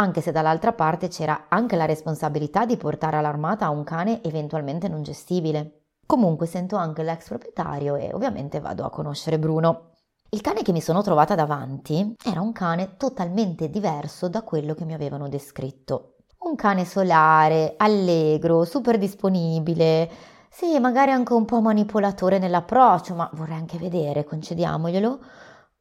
anche 0.01 0.23
se 0.23 0.33
dall'altra 0.33 0.73
parte 0.73 1.09
c'era 1.09 1.45
anche 1.49 1.77
la 1.77 1.85
responsabilità 1.85 2.65
di 2.65 2.79
portare 2.79 3.19
all'armata 3.19 3.69
un 3.69 3.85
cane 3.85 4.23
eventualmente 4.23 4.89
non 4.89 5.03
gestibile. 5.03 5.83
Comunque 6.07 6.47
sento 6.47 6.77
anche 6.77 7.03
l'ex 7.03 7.29
proprietario 7.29 7.97
e 7.97 8.11
ovviamente 8.15 8.61
vado 8.61 8.85
a 8.85 8.91
conoscere 8.91 9.39
Bruno. 9.39 9.91
Il 10.31 10.41
cane 10.41 10.63
che 10.63 10.73
mi 10.73 10.81
sono 10.81 11.03
trovata 11.03 11.35
davanti 11.35 12.15
era 12.25 12.41
un 12.41 12.53
cane 12.53 12.97
totalmente 12.97 13.69
diverso 13.69 14.29
da 14.29 14.43
quello 14.43 14.73
che 14.73 14.87
mi 14.87 14.95
avevano 14.95 15.29
descritto. 15.29 16.15
Un 16.39 16.57
cane 16.57 16.87
solare, 16.87 17.75
allegro, 17.77 18.65
super 18.65 18.97
disponibile, 18.97 20.11
sì, 20.49 20.79
magari 20.81 21.11
anche 21.11 21.35
un 21.35 21.45
po' 21.45 21.61
manipolatore 21.61 22.39
nell'approccio, 22.39 23.15
ma 23.15 23.29
vorrei 23.35 23.59
anche 23.59 23.77
vedere, 23.77 24.25
concediamoglielo. 24.25 25.21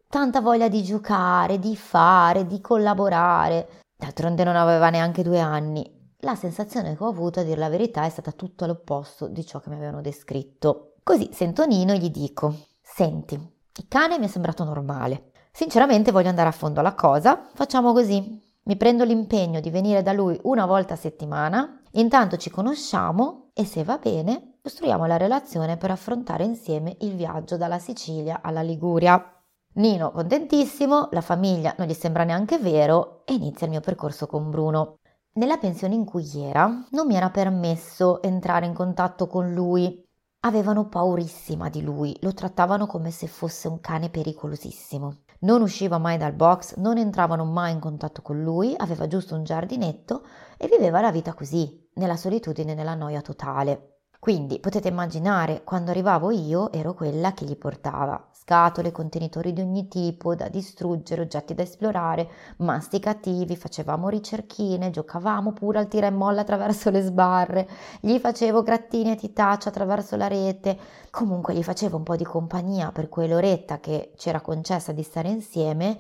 Tanta 0.09 0.41
voglia 0.41 0.67
di 0.67 0.83
giocare, 0.83 1.57
di 1.57 1.75
fare, 1.77 2.45
di 2.45 2.59
collaborare. 2.59 3.79
D'altronde 3.99 4.45
non 4.45 4.55
aveva 4.55 4.89
neanche 4.89 5.23
due 5.23 5.41
anni. 5.41 6.13
La 6.19 6.33
sensazione 6.33 6.95
che 6.95 7.03
ho 7.03 7.09
avuto, 7.09 7.41
a 7.41 7.43
dire 7.43 7.59
la 7.59 7.67
verità, 7.67 8.05
è 8.05 8.09
stata 8.09 8.31
tutto 8.31 8.63
all'opposto 8.63 9.27
di 9.27 9.45
ciò 9.45 9.59
che 9.59 9.67
mi 9.67 9.75
avevano 9.75 9.99
descritto. 9.99 10.93
Così 11.03 11.31
sento 11.33 11.65
Nino 11.65 11.91
e 11.91 11.97
gli 11.97 12.09
dico: 12.09 12.55
Senti, 12.81 13.35
il 13.35 13.85
cane 13.89 14.17
mi 14.17 14.23
è 14.23 14.29
sembrato 14.29 14.63
normale. 14.63 15.31
Sinceramente 15.51 16.13
voglio 16.13 16.29
andare 16.29 16.47
a 16.47 16.53
fondo 16.53 16.79
alla 16.79 16.95
cosa. 16.95 17.49
Facciamo 17.53 17.91
così. 17.91 18.41
Mi 18.63 18.77
prendo 18.77 19.03
l'impegno 19.03 19.59
di 19.59 19.69
venire 19.69 20.01
da 20.01 20.13
lui 20.13 20.39
una 20.43 20.65
volta 20.65 20.93
a 20.93 20.97
settimana. 20.97 21.81
Intanto 21.93 22.37
ci 22.37 22.49
conosciamo 22.49 23.49
e 23.53 23.65
se 23.65 23.83
va 23.83 23.97
bene, 23.97 24.59
costruiamo 24.61 25.07
la 25.07 25.17
relazione 25.17 25.75
per 25.75 25.91
affrontare 25.91 26.45
insieme 26.45 26.95
il 27.01 27.15
viaggio 27.15 27.57
dalla 27.57 27.79
Sicilia 27.79 28.39
alla 28.41 28.61
Liguria. 28.61 29.38
Nino 29.75 30.11
contentissimo, 30.11 31.09
la 31.11 31.21
famiglia 31.21 31.75
non 31.77 31.87
gli 31.87 31.93
sembra 31.93 32.23
neanche 32.23 32.57
vero 32.57 33.21
e 33.25 33.33
inizia 33.33 33.67
il 33.67 33.71
mio 33.71 33.81
percorso 33.81 34.25
con 34.25 34.49
Bruno. 34.49 34.97
Nella 35.33 35.57
pensione 35.57 35.93
in 35.93 36.05
cui 36.05 36.27
era 36.35 36.85
non 36.89 37.05
mi 37.05 37.15
era 37.15 37.29
permesso 37.29 38.21
entrare 38.21 38.65
in 38.65 38.73
contatto 38.73 39.27
con 39.27 39.53
lui. 39.53 40.03
Avevano 40.41 40.87
paurissima 40.87 41.69
di 41.69 41.81
lui, 41.81 42.17
lo 42.21 42.33
trattavano 42.33 42.87
come 42.87 43.11
se 43.11 43.27
fosse 43.27 43.67
un 43.67 43.79
cane 43.79 44.09
pericolosissimo. 44.09 45.17
Non 45.41 45.61
usciva 45.61 45.97
mai 45.97 46.17
dal 46.17 46.33
box, 46.33 46.75
non 46.77 46.97
entravano 46.97 47.45
mai 47.45 47.73
in 47.73 47.79
contatto 47.79 48.21
con 48.21 48.41
lui, 48.41 48.73
aveva 48.75 49.07
giusto 49.07 49.35
un 49.35 49.43
giardinetto 49.43 50.23
e 50.57 50.67
viveva 50.67 50.99
la 50.99 51.11
vita 51.11 51.33
così, 51.33 51.87
nella 51.93 52.17
solitudine 52.17 52.71
e 52.71 52.75
nella 52.75 52.95
noia 52.95 53.21
totale. 53.21 53.98
Quindi 54.19 54.59
potete 54.59 54.89
immaginare, 54.89 55.63
quando 55.63 55.91
arrivavo 55.91 56.29
io 56.31 56.73
ero 56.73 56.93
quella 56.93 57.33
che 57.33 57.45
gli 57.45 57.55
portava 57.55 58.27
scatole, 58.33 58.91
contenitori 58.91 59.53
di 59.53 59.61
ogni 59.61 59.87
tipo 59.87 60.35
da 60.35 60.49
distruggere, 60.49 61.21
oggetti 61.21 61.53
da 61.53 61.61
esplorare, 61.61 62.27
masticativi, 62.57 63.55
facevamo 63.55 64.09
ricerchine, 64.09 64.89
giocavamo 64.89 65.53
pure 65.53 65.79
al 65.79 65.87
tira 65.87 66.07
e 66.07 66.11
molla 66.11 66.41
attraverso 66.41 66.89
le 66.89 67.01
sbarre, 67.01 67.69
gli 68.01 68.17
facevo 68.17 68.61
grattini 68.61 69.11
e 69.11 69.15
titaccia 69.15 69.69
attraverso 69.69 70.17
la 70.17 70.27
rete, 70.27 70.77
comunque 71.11 71.53
gli 71.53 71.63
facevo 71.63 71.95
un 71.95 72.03
po' 72.03 72.17
di 72.17 72.25
compagnia 72.25 72.91
per 72.91 73.07
quell'oretta 73.07 73.79
che 73.79 74.11
c'era 74.17 74.41
concessa 74.41 74.91
di 74.91 75.03
stare 75.03 75.29
insieme 75.29 75.97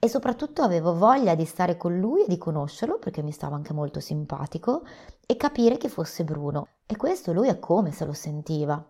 e 0.00 0.08
soprattutto 0.08 0.62
avevo 0.62 0.96
voglia 0.96 1.36
di 1.36 1.44
stare 1.44 1.76
con 1.76 1.96
lui 2.00 2.22
e 2.24 2.28
di 2.28 2.36
conoscerlo 2.36 2.98
perché 2.98 3.22
mi 3.22 3.30
stava 3.30 3.54
anche 3.54 3.72
molto 3.72 4.00
simpatico 4.00 4.82
e 5.24 5.36
capire 5.36 5.76
che 5.76 5.88
fosse 5.88 6.24
Bruno. 6.24 6.66
E 6.90 6.96
questo 6.96 7.32
lui 7.32 7.46
è 7.46 7.60
come 7.60 7.92
se 7.92 8.04
lo 8.04 8.12
sentiva. 8.12 8.84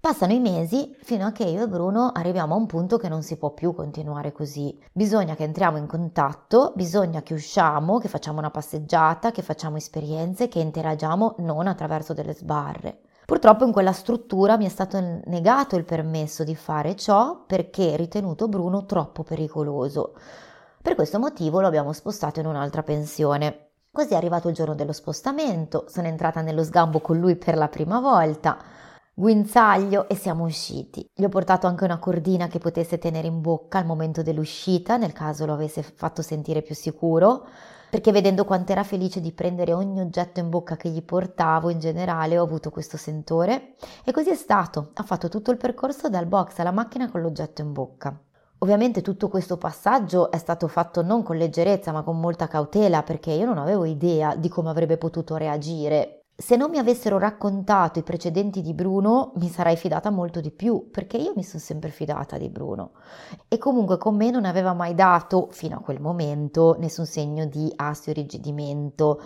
Passano 0.00 0.32
i 0.32 0.40
mesi 0.40 0.92
fino 1.02 1.24
a 1.24 1.30
che 1.30 1.44
io 1.44 1.62
e 1.62 1.68
Bruno 1.68 2.10
arriviamo 2.12 2.52
a 2.52 2.56
un 2.56 2.66
punto 2.66 2.96
che 2.96 3.08
non 3.08 3.22
si 3.22 3.36
può 3.36 3.52
più 3.52 3.72
continuare 3.72 4.32
così. 4.32 4.76
Bisogna 4.92 5.36
che 5.36 5.44
entriamo 5.44 5.76
in 5.76 5.86
contatto, 5.86 6.72
bisogna 6.74 7.22
che 7.22 7.32
usciamo, 7.32 7.98
che 7.98 8.08
facciamo 8.08 8.40
una 8.40 8.50
passeggiata, 8.50 9.30
che 9.30 9.42
facciamo 9.42 9.76
esperienze, 9.76 10.48
che 10.48 10.58
interagiamo 10.58 11.36
non 11.38 11.68
attraverso 11.68 12.12
delle 12.12 12.34
sbarre. 12.34 13.02
Purtroppo 13.24 13.64
in 13.64 13.70
quella 13.70 13.92
struttura 13.92 14.56
mi 14.56 14.66
è 14.66 14.68
stato 14.68 14.98
negato 15.26 15.76
il 15.76 15.84
permesso 15.84 16.42
di 16.42 16.56
fare 16.56 16.96
ciò 16.96 17.44
perché 17.46 17.94
ritenuto 17.94 18.48
Bruno 18.48 18.84
troppo 18.84 19.22
pericoloso. 19.22 20.14
Per 20.82 20.96
questo 20.96 21.20
motivo 21.20 21.60
lo 21.60 21.68
abbiamo 21.68 21.92
spostato 21.92 22.40
in 22.40 22.46
un'altra 22.46 22.82
pensione. 22.82 23.68
Così 23.94 24.14
è 24.14 24.16
arrivato 24.16 24.48
il 24.48 24.56
giorno 24.56 24.74
dello 24.74 24.92
spostamento, 24.92 25.84
sono 25.86 26.08
entrata 26.08 26.40
nello 26.40 26.64
sgambo 26.64 26.98
con 26.98 27.16
lui 27.16 27.36
per 27.36 27.56
la 27.56 27.68
prima 27.68 28.00
volta 28.00 28.58
guinzaglio 29.14 30.08
e 30.08 30.16
siamo 30.16 30.42
usciti. 30.42 31.08
Gli 31.14 31.22
ho 31.22 31.28
portato 31.28 31.68
anche 31.68 31.84
una 31.84 32.00
cordina 32.00 32.48
che 32.48 32.58
potesse 32.58 32.98
tenere 32.98 33.28
in 33.28 33.40
bocca 33.40 33.78
al 33.78 33.86
momento 33.86 34.22
dell'uscita, 34.22 34.96
nel 34.96 35.12
caso 35.12 35.46
lo 35.46 35.52
avesse 35.52 35.84
fatto 35.84 36.22
sentire 36.22 36.62
più 36.62 36.74
sicuro, 36.74 37.46
perché 37.88 38.10
vedendo 38.10 38.44
quanto 38.44 38.72
era 38.72 38.82
felice 38.82 39.20
di 39.20 39.30
prendere 39.30 39.72
ogni 39.72 40.00
oggetto 40.00 40.40
in 40.40 40.50
bocca 40.50 40.74
che 40.74 40.88
gli 40.88 41.04
portavo, 41.04 41.70
in 41.70 41.78
generale 41.78 42.36
ho 42.36 42.42
avuto 42.42 42.70
questo 42.70 42.96
sentore 42.96 43.76
e 44.02 44.10
così 44.10 44.30
è 44.30 44.34
stato. 44.34 44.90
Ha 44.94 45.04
fatto 45.04 45.28
tutto 45.28 45.52
il 45.52 45.56
percorso 45.56 46.08
dal 46.08 46.26
box 46.26 46.58
alla 46.58 46.72
macchina 46.72 47.08
con 47.08 47.20
l'oggetto 47.20 47.62
in 47.62 47.72
bocca. 47.72 48.20
Ovviamente 48.64 49.02
tutto 49.02 49.28
questo 49.28 49.58
passaggio 49.58 50.30
è 50.30 50.38
stato 50.38 50.68
fatto 50.68 51.02
non 51.02 51.22
con 51.22 51.36
leggerezza 51.36 51.92
ma 51.92 52.02
con 52.02 52.18
molta 52.18 52.48
cautela 52.48 53.02
perché 53.02 53.30
io 53.30 53.44
non 53.44 53.58
avevo 53.58 53.84
idea 53.84 54.34
di 54.36 54.48
come 54.48 54.70
avrebbe 54.70 54.96
potuto 54.96 55.36
reagire 55.36 56.20
se 56.34 56.56
non 56.56 56.70
mi 56.70 56.78
avessero 56.78 57.18
raccontato 57.18 57.98
i 57.98 58.02
precedenti 58.02 58.60
di 58.62 58.72
Bruno, 58.72 59.32
mi 59.36 59.48
sarei 59.48 59.76
fidata 59.76 60.10
molto 60.10 60.40
di 60.40 60.50
più, 60.50 60.90
perché 60.90 61.16
io 61.16 61.32
mi 61.36 61.44
sono 61.44 61.62
sempre 61.62 61.90
fidata 61.90 62.38
di 62.38 62.48
Bruno. 62.48 62.90
E 63.46 63.56
comunque 63.56 63.98
con 63.98 64.16
me 64.16 64.32
non 64.32 64.44
aveva 64.44 64.72
mai 64.72 64.96
dato, 64.96 65.46
fino 65.52 65.76
a 65.76 65.80
quel 65.80 66.00
momento, 66.00 66.74
nessun 66.80 67.06
segno 67.06 67.46
di 67.46 67.72
astio 67.76 68.12
rigidimento, 68.12 69.20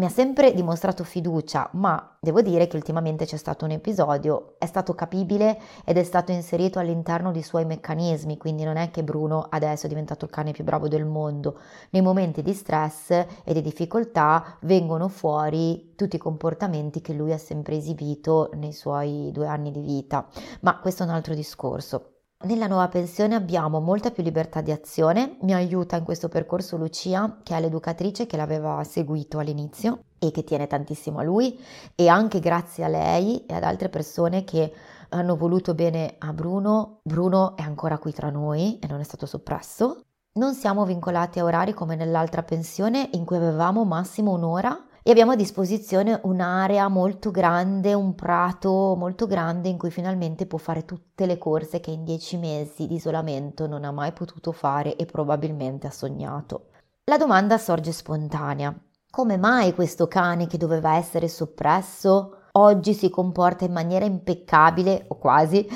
mi 0.00 0.06
ha 0.06 0.10
sempre 0.10 0.54
dimostrato 0.54 1.02
fiducia, 1.02 1.70
ma 1.72 2.16
devo 2.20 2.40
dire 2.40 2.68
che 2.68 2.76
ultimamente 2.76 3.24
c'è 3.24 3.36
stato 3.36 3.64
un 3.64 3.72
episodio, 3.72 4.54
è 4.58 4.66
stato 4.66 4.94
capibile 4.94 5.60
ed 5.84 5.96
è 5.96 6.04
stato 6.04 6.30
inserito 6.30 6.78
all'interno 6.78 7.32
dei 7.32 7.42
suoi 7.42 7.64
meccanismi, 7.64 8.36
quindi 8.36 8.62
non 8.62 8.76
è 8.76 8.92
che 8.92 9.02
Bruno 9.02 9.48
adesso 9.50 9.86
è 9.86 9.88
diventato 9.88 10.24
il 10.24 10.30
cane 10.30 10.52
più 10.52 10.62
bravo 10.62 10.86
del 10.86 11.04
mondo. 11.04 11.58
Nei 11.90 12.02
momenti 12.02 12.42
di 12.42 12.54
stress 12.54 13.10
e 13.10 13.52
di 13.52 13.60
difficoltà 13.60 14.58
vengono 14.60 15.08
fuori 15.08 15.94
tutti 15.96 16.14
i 16.14 16.20
comportamenti 16.20 17.00
che 17.00 17.12
lui 17.12 17.32
ha 17.32 17.38
sempre 17.38 17.74
esibito 17.74 18.50
nei 18.54 18.72
suoi 18.72 19.32
due 19.32 19.48
anni 19.48 19.72
di 19.72 19.80
vita, 19.80 20.28
ma 20.60 20.78
questo 20.78 21.02
è 21.02 21.06
un 21.06 21.12
altro 21.12 21.34
discorso. 21.34 22.17
Nella 22.44 22.68
nuova 22.68 22.86
pensione 22.86 23.34
abbiamo 23.34 23.80
molta 23.80 24.12
più 24.12 24.22
libertà 24.22 24.60
di 24.60 24.70
azione, 24.70 25.38
mi 25.40 25.52
aiuta 25.52 25.96
in 25.96 26.04
questo 26.04 26.28
percorso 26.28 26.76
Lucia, 26.76 27.40
che 27.42 27.56
è 27.56 27.60
l'educatrice 27.60 28.26
che 28.26 28.36
l'aveva 28.36 28.84
seguito 28.84 29.40
all'inizio 29.40 30.04
e 30.20 30.30
che 30.30 30.44
tiene 30.44 30.68
tantissimo 30.68 31.18
a 31.18 31.24
lui 31.24 31.58
e 31.96 32.06
anche 32.06 32.38
grazie 32.38 32.84
a 32.84 32.88
lei 32.88 33.44
e 33.44 33.54
ad 33.54 33.64
altre 33.64 33.88
persone 33.88 34.44
che 34.44 34.72
hanno 35.08 35.34
voluto 35.34 35.74
bene 35.74 36.14
a 36.18 36.32
Bruno, 36.32 37.00
Bruno 37.02 37.56
è 37.56 37.62
ancora 37.62 37.98
qui 37.98 38.12
tra 38.12 38.30
noi 38.30 38.78
e 38.78 38.86
non 38.86 39.00
è 39.00 39.04
stato 39.04 39.26
soppresso. 39.26 40.02
Non 40.34 40.54
siamo 40.54 40.84
vincolati 40.84 41.40
a 41.40 41.44
orari 41.44 41.74
come 41.74 41.96
nell'altra 41.96 42.44
pensione 42.44 43.08
in 43.14 43.24
cui 43.24 43.34
avevamo 43.34 43.84
massimo 43.84 44.30
un'ora 44.30 44.80
e 45.08 45.10
abbiamo 45.10 45.32
a 45.32 45.36
disposizione 45.36 46.20
un'area 46.24 46.86
molto 46.88 47.30
grande, 47.30 47.94
un 47.94 48.14
prato 48.14 48.94
molto 48.94 49.26
grande 49.26 49.70
in 49.70 49.78
cui 49.78 49.90
finalmente 49.90 50.44
può 50.44 50.58
fare 50.58 50.84
tutte 50.84 51.24
le 51.24 51.38
corse 51.38 51.80
che 51.80 51.90
in 51.90 52.04
dieci 52.04 52.36
mesi 52.36 52.86
di 52.86 52.96
isolamento 52.96 53.66
non 53.66 53.84
ha 53.84 53.90
mai 53.90 54.12
potuto 54.12 54.52
fare 54.52 54.96
e 54.96 55.06
probabilmente 55.06 55.86
ha 55.86 55.90
sognato. 55.90 56.66
La 57.04 57.16
domanda 57.16 57.56
sorge 57.56 57.90
spontanea. 57.90 58.78
Come 59.10 59.38
mai 59.38 59.72
questo 59.72 60.08
cane 60.08 60.46
che 60.46 60.58
doveva 60.58 60.96
essere 60.96 61.26
soppresso 61.26 62.48
oggi 62.52 62.92
si 62.92 63.08
comporta 63.08 63.64
in 63.64 63.72
maniera 63.72 64.04
impeccabile 64.04 65.06
o 65.08 65.16
quasi 65.16 65.66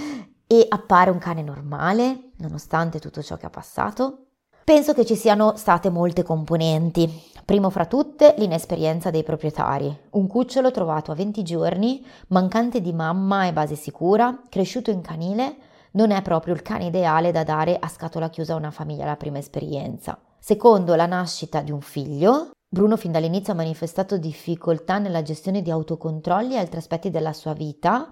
e 0.47 0.67
appare 0.69 1.09
un 1.09 1.17
cane 1.17 1.41
normale 1.41 2.33
nonostante 2.37 2.99
tutto 2.99 3.23
ciò 3.23 3.39
che 3.39 3.47
ha 3.47 3.51
passato? 3.51 4.27
Penso 4.65 4.95
che 4.95 5.05
ci 5.05 5.17
siano 5.17 5.57
state 5.57 5.91
molte 5.91 6.23
componenti. 6.23 7.31
Primo 7.45 7.69
fra 7.69 7.87
tutte 7.87 8.37
l'inesperienza 8.39 9.11
dei 9.11 9.25
proprietari. 9.25 9.95
Un 10.11 10.29
cucciolo 10.29 10.71
trovato 10.71 11.11
a 11.11 11.17
20 11.17 11.43
giorni, 11.43 12.07
mancante 12.29 12.81
di 12.81 12.93
mamma 12.93 13.49
e 13.49 13.53
base 13.53 13.75
sicura, 13.75 14.41
cresciuto 14.49 14.93
in 14.93 15.01
canile, 15.01 15.57
non 15.93 16.13
è 16.13 16.23
proprio 16.23 16.55
il 16.55 16.63
cane 16.63 16.87
ideale 16.87 17.33
da 17.33 17.43
dare 17.43 17.77
a 17.77 17.89
scatola 17.89 18.31
chiusa 18.31 18.53
a 18.53 18.57
una 18.57 18.71
famiglia 18.71 19.03
alla 19.03 19.17
prima 19.17 19.39
esperienza. 19.39 20.17
Secondo 20.39 20.95
la 20.95 21.07
nascita 21.07 21.61
di 21.61 21.73
un 21.73 21.81
figlio, 21.81 22.51
Bruno 22.69 22.97
fin 22.97 23.11
dall'inizio 23.11 23.53
ha 23.53 23.57
manifestato 23.57 24.17
difficoltà 24.17 24.99
nella 24.99 25.23
gestione 25.23 25.61
di 25.61 25.71
autocontrolli 25.71 26.55
e 26.55 26.59
altri 26.59 26.79
aspetti 26.79 27.11
della 27.11 27.33
sua 27.33 27.53
vita, 27.53 28.09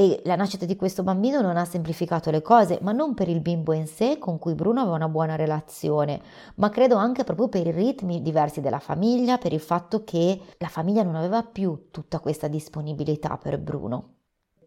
e 0.00 0.22
la 0.26 0.36
nascita 0.36 0.64
di 0.64 0.76
questo 0.76 1.02
bambino 1.02 1.40
non 1.40 1.56
ha 1.56 1.64
semplificato 1.64 2.30
le 2.30 2.40
cose, 2.40 2.78
ma 2.82 2.92
non 2.92 3.14
per 3.14 3.28
il 3.28 3.40
bimbo 3.40 3.72
in 3.72 3.88
sé 3.88 4.16
con 4.18 4.38
cui 4.38 4.54
Bruno 4.54 4.78
aveva 4.80 4.94
una 4.94 5.08
buona 5.08 5.34
relazione, 5.34 6.22
ma 6.54 6.68
credo 6.68 6.94
anche 6.94 7.24
proprio 7.24 7.48
per 7.48 7.66
i 7.66 7.72
ritmi 7.72 8.22
diversi 8.22 8.60
della 8.60 8.78
famiglia, 8.78 9.38
per 9.38 9.52
il 9.52 9.58
fatto 9.58 10.04
che 10.04 10.40
la 10.58 10.68
famiglia 10.68 11.02
non 11.02 11.16
aveva 11.16 11.42
più 11.42 11.88
tutta 11.90 12.20
questa 12.20 12.46
disponibilità 12.46 13.38
per 13.42 13.58
Bruno. 13.58 14.18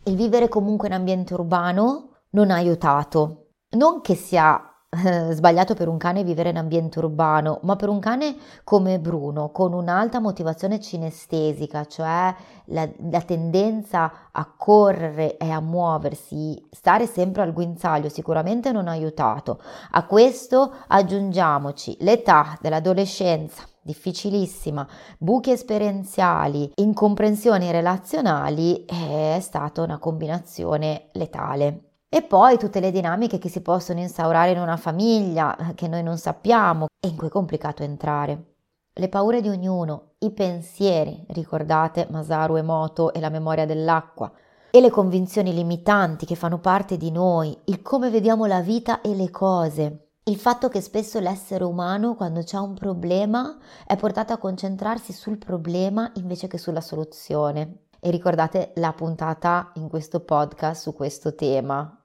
Il 0.04 0.18
vivere 0.18 0.50
comunque 0.50 0.90
in 0.90 0.96
ambiente 0.96 1.34
urbano 1.34 2.10
non 2.32 2.52
ha 2.52 2.56
aiutato. 2.56 3.52
Non 3.78 4.02
che 4.02 4.16
sia 4.16 4.71
eh, 4.94 5.32
sbagliato 5.32 5.74
per 5.74 5.88
un 5.88 5.98
cane 5.98 6.22
vivere 6.22 6.50
in 6.50 6.58
ambiente 6.58 7.00
urbano, 7.00 7.60
ma 7.64 7.78
per 7.78 7.88
un 7.88 8.00
cane 8.00 8.36
come 8.66 9.00
Bruno, 9.00 9.50
con 9.52 9.72
un'alta 9.72 10.20
motivazione 10.20 10.82
cinestesica, 10.82 11.86
cioè 11.86 12.36
la, 12.66 12.90
la, 13.10 13.22
tendenza 13.22 14.12
a 14.32 14.54
correre 14.58 15.38
e 15.38 15.50
a 15.50 15.62
muoversi, 15.62 16.68
stare 16.70 17.08
sempre 17.08 17.42
al 17.42 17.54
guinzaglio 17.54 18.10
sicuramente 18.10 18.74
non 18.74 18.90
ha 18.90 18.92
aiutato. 18.92 19.62
A 19.92 20.06
questo 20.06 20.74
aggiungiamoci 20.88 21.96
l'età 22.02 22.58
dell'adolescenza, 22.60 23.64
difficilissima, 23.82 24.86
buchi 25.18 25.52
esperienziali, 25.52 26.70
incomprensioni 26.76 27.72
relazionali, 27.72 28.84
è 28.86 29.38
stata 29.40 29.82
una 29.84 30.00
combinazione 30.00 31.08
letale. 31.14 31.91
E 32.14 32.24
poi 32.24 32.58
tutte 32.58 32.82
le 32.82 32.92
dinamiche 32.92 33.38
che 33.38 33.48
si 33.48 33.62
possono 33.62 34.02
instaurare 34.02 34.52
in 34.52 34.60
una 34.60 34.76
famiglia 34.76 35.56
eh, 35.56 35.76
che 35.76 35.88
noi 35.88 36.04
non 36.04 36.18
sappiamo 36.18 36.88
e 37.00 37.08
in 37.08 37.16
cui 37.16 37.28
è 37.28 37.30
complicato 37.30 37.84
entrare. 37.84 38.56
Le 38.92 39.08
paure 39.08 39.40
di 39.40 39.48
ognuno, 39.48 40.16
i 40.18 40.32
pensieri, 40.32 41.24
ricordate 41.30 42.08
Masaru 42.12 42.58
Emoto 42.58 43.14
e 43.14 43.22
la 43.22 43.30
memoria 43.30 43.66
dell'acqua, 43.66 44.30
e 44.72 44.82
le 44.82 44.90
convinzioni 44.90 45.54
limitanti 45.54 46.26
che 46.26 46.36
fanno 46.36 46.60
parte 46.60 46.98
di 46.98 47.12
noi, 47.12 47.58
il 47.68 47.82
come 47.82 48.10
vediamo 48.10 48.46
la 48.46 48.60
vita 48.60 49.00
e 49.00 49.16
le 49.16 49.30
cose, 49.30 50.08
il 50.26 50.36
fatto 50.36 50.68
che 50.68 50.82
spesso 50.82 51.18
l'essere 51.22 51.64
umano 51.64 52.16
quando 52.16 52.44
c'è 52.44 52.58
un 52.58 52.74
problema 52.74 53.58
è 53.86 53.96
portato 53.96 54.34
a 54.34 54.38
concentrarsi 54.38 55.14
sul 55.14 55.38
problema 55.38 56.12
invece 56.16 56.48
che 56.48 56.58
sulla 56.58 56.82
soluzione. 56.82 57.86
E 58.02 58.10
ricordate 58.10 58.74
la 58.76 58.92
puntata 58.92 59.72
in 59.76 59.88
questo 59.88 60.20
podcast 60.20 60.82
su 60.82 60.94
questo 60.94 61.36
tema, 61.36 62.01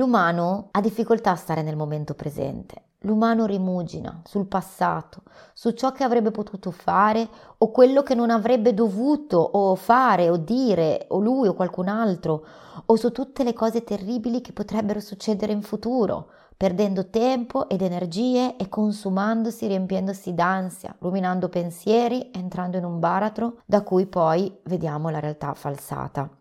L'umano 0.00 0.68
ha 0.70 0.80
difficoltà 0.80 1.32
a 1.32 1.36
stare 1.36 1.60
nel 1.60 1.76
momento 1.76 2.14
presente. 2.14 2.84
L'umano 3.00 3.44
rimugina 3.44 4.22
sul 4.24 4.46
passato, 4.46 5.20
su 5.52 5.72
ciò 5.72 5.92
che 5.92 6.04
avrebbe 6.04 6.30
potuto 6.30 6.70
fare 6.70 7.28
o 7.58 7.70
quello 7.70 8.02
che 8.02 8.14
non 8.14 8.30
avrebbe 8.30 8.72
dovuto 8.72 9.36
o 9.36 9.74
fare 9.74 10.30
o 10.30 10.38
dire 10.38 11.04
o 11.10 11.20
lui 11.20 11.48
o 11.48 11.52
qualcun 11.52 11.88
altro 11.88 12.46
o 12.86 12.96
su 12.96 13.12
tutte 13.12 13.44
le 13.44 13.52
cose 13.52 13.84
terribili 13.84 14.40
che 14.40 14.54
potrebbero 14.54 15.00
succedere 15.00 15.52
in 15.52 15.60
futuro, 15.60 16.30
perdendo 16.56 17.10
tempo 17.10 17.68
ed 17.68 17.82
energie 17.82 18.56
e 18.56 18.70
consumandosi, 18.70 19.66
riempiendosi 19.66 20.32
d'ansia, 20.32 20.96
ruminando 21.00 21.50
pensieri, 21.50 22.30
entrando 22.32 22.78
in 22.78 22.84
un 22.84 23.00
baratro 23.00 23.58
da 23.66 23.82
cui 23.82 24.06
poi 24.06 24.60
vediamo 24.62 25.10
la 25.10 25.20
realtà 25.20 25.52
falsata. 25.52 26.39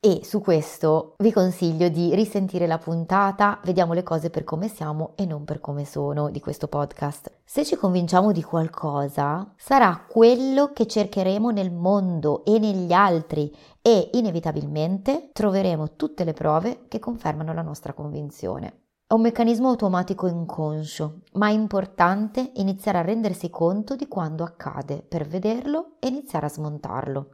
E 0.00 0.20
su 0.22 0.40
questo 0.40 1.16
vi 1.18 1.32
consiglio 1.32 1.88
di 1.88 2.14
risentire 2.14 2.68
la 2.68 2.78
puntata, 2.78 3.60
vediamo 3.64 3.94
le 3.94 4.04
cose 4.04 4.30
per 4.30 4.44
come 4.44 4.68
siamo 4.68 5.14
e 5.16 5.26
non 5.26 5.42
per 5.42 5.58
come 5.58 5.84
sono 5.84 6.30
di 6.30 6.38
questo 6.38 6.68
podcast. 6.68 7.40
Se 7.44 7.64
ci 7.64 7.74
convinciamo 7.74 8.30
di 8.30 8.44
qualcosa, 8.44 9.52
sarà 9.56 10.04
quello 10.08 10.72
che 10.72 10.86
cercheremo 10.86 11.50
nel 11.50 11.72
mondo 11.72 12.44
e 12.44 12.60
negli 12.60 12.92
altri 12.92 13.52
e 13.82 14.10
inevitabilmente 14.12 15.30
troveremo 15.32 15.96
tutte 15.96 16.22
le 16.22 16.32
prove 16.32 16.84
che 16.86 17.00
confermano 17.00 17.52
la 17.52 17.62
nostra 17.62 17.92
convinzione. 17.92 18.82
È 19.04 19.14
un 19.14 19.22
meccanismo 19.22 19.68
automatico 19.68 20.28
inconscio, 20.28 21.22
ma 21.32 21.48
è 21.48 21.52
importante 21.52 22.52
iniziare 22.54 22.98
a 22.98 23.02
rendersi 23.02 23.50
conto 23.50 23.96
di 23.96 24.06
quando 24.06 24.44
accade 24.44 25.02
per 25.02 25.26
vederlo 25.26 25.96
e 25.98 26.06
iniziare 26.06 26.46
a 26.46 26.50
smontarlo. 26.50 27.30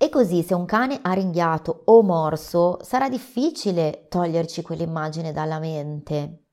E 0.00 0.08
così 0.10 0.44
se 0.44 0.54
un 0.54 0.64
cane 0.64 1.00
ha 1.02 1.12
ringhiato 1.12 1.82
o 1.86 2.02
morso, 2.02 2.78
sarà 2.82 3.08
difficile 3.08 4.06
toglierci 4.08 4.62
quell'immagine 4.62 5.32
dalla 5.32 5.58
mente. 5.58 6.44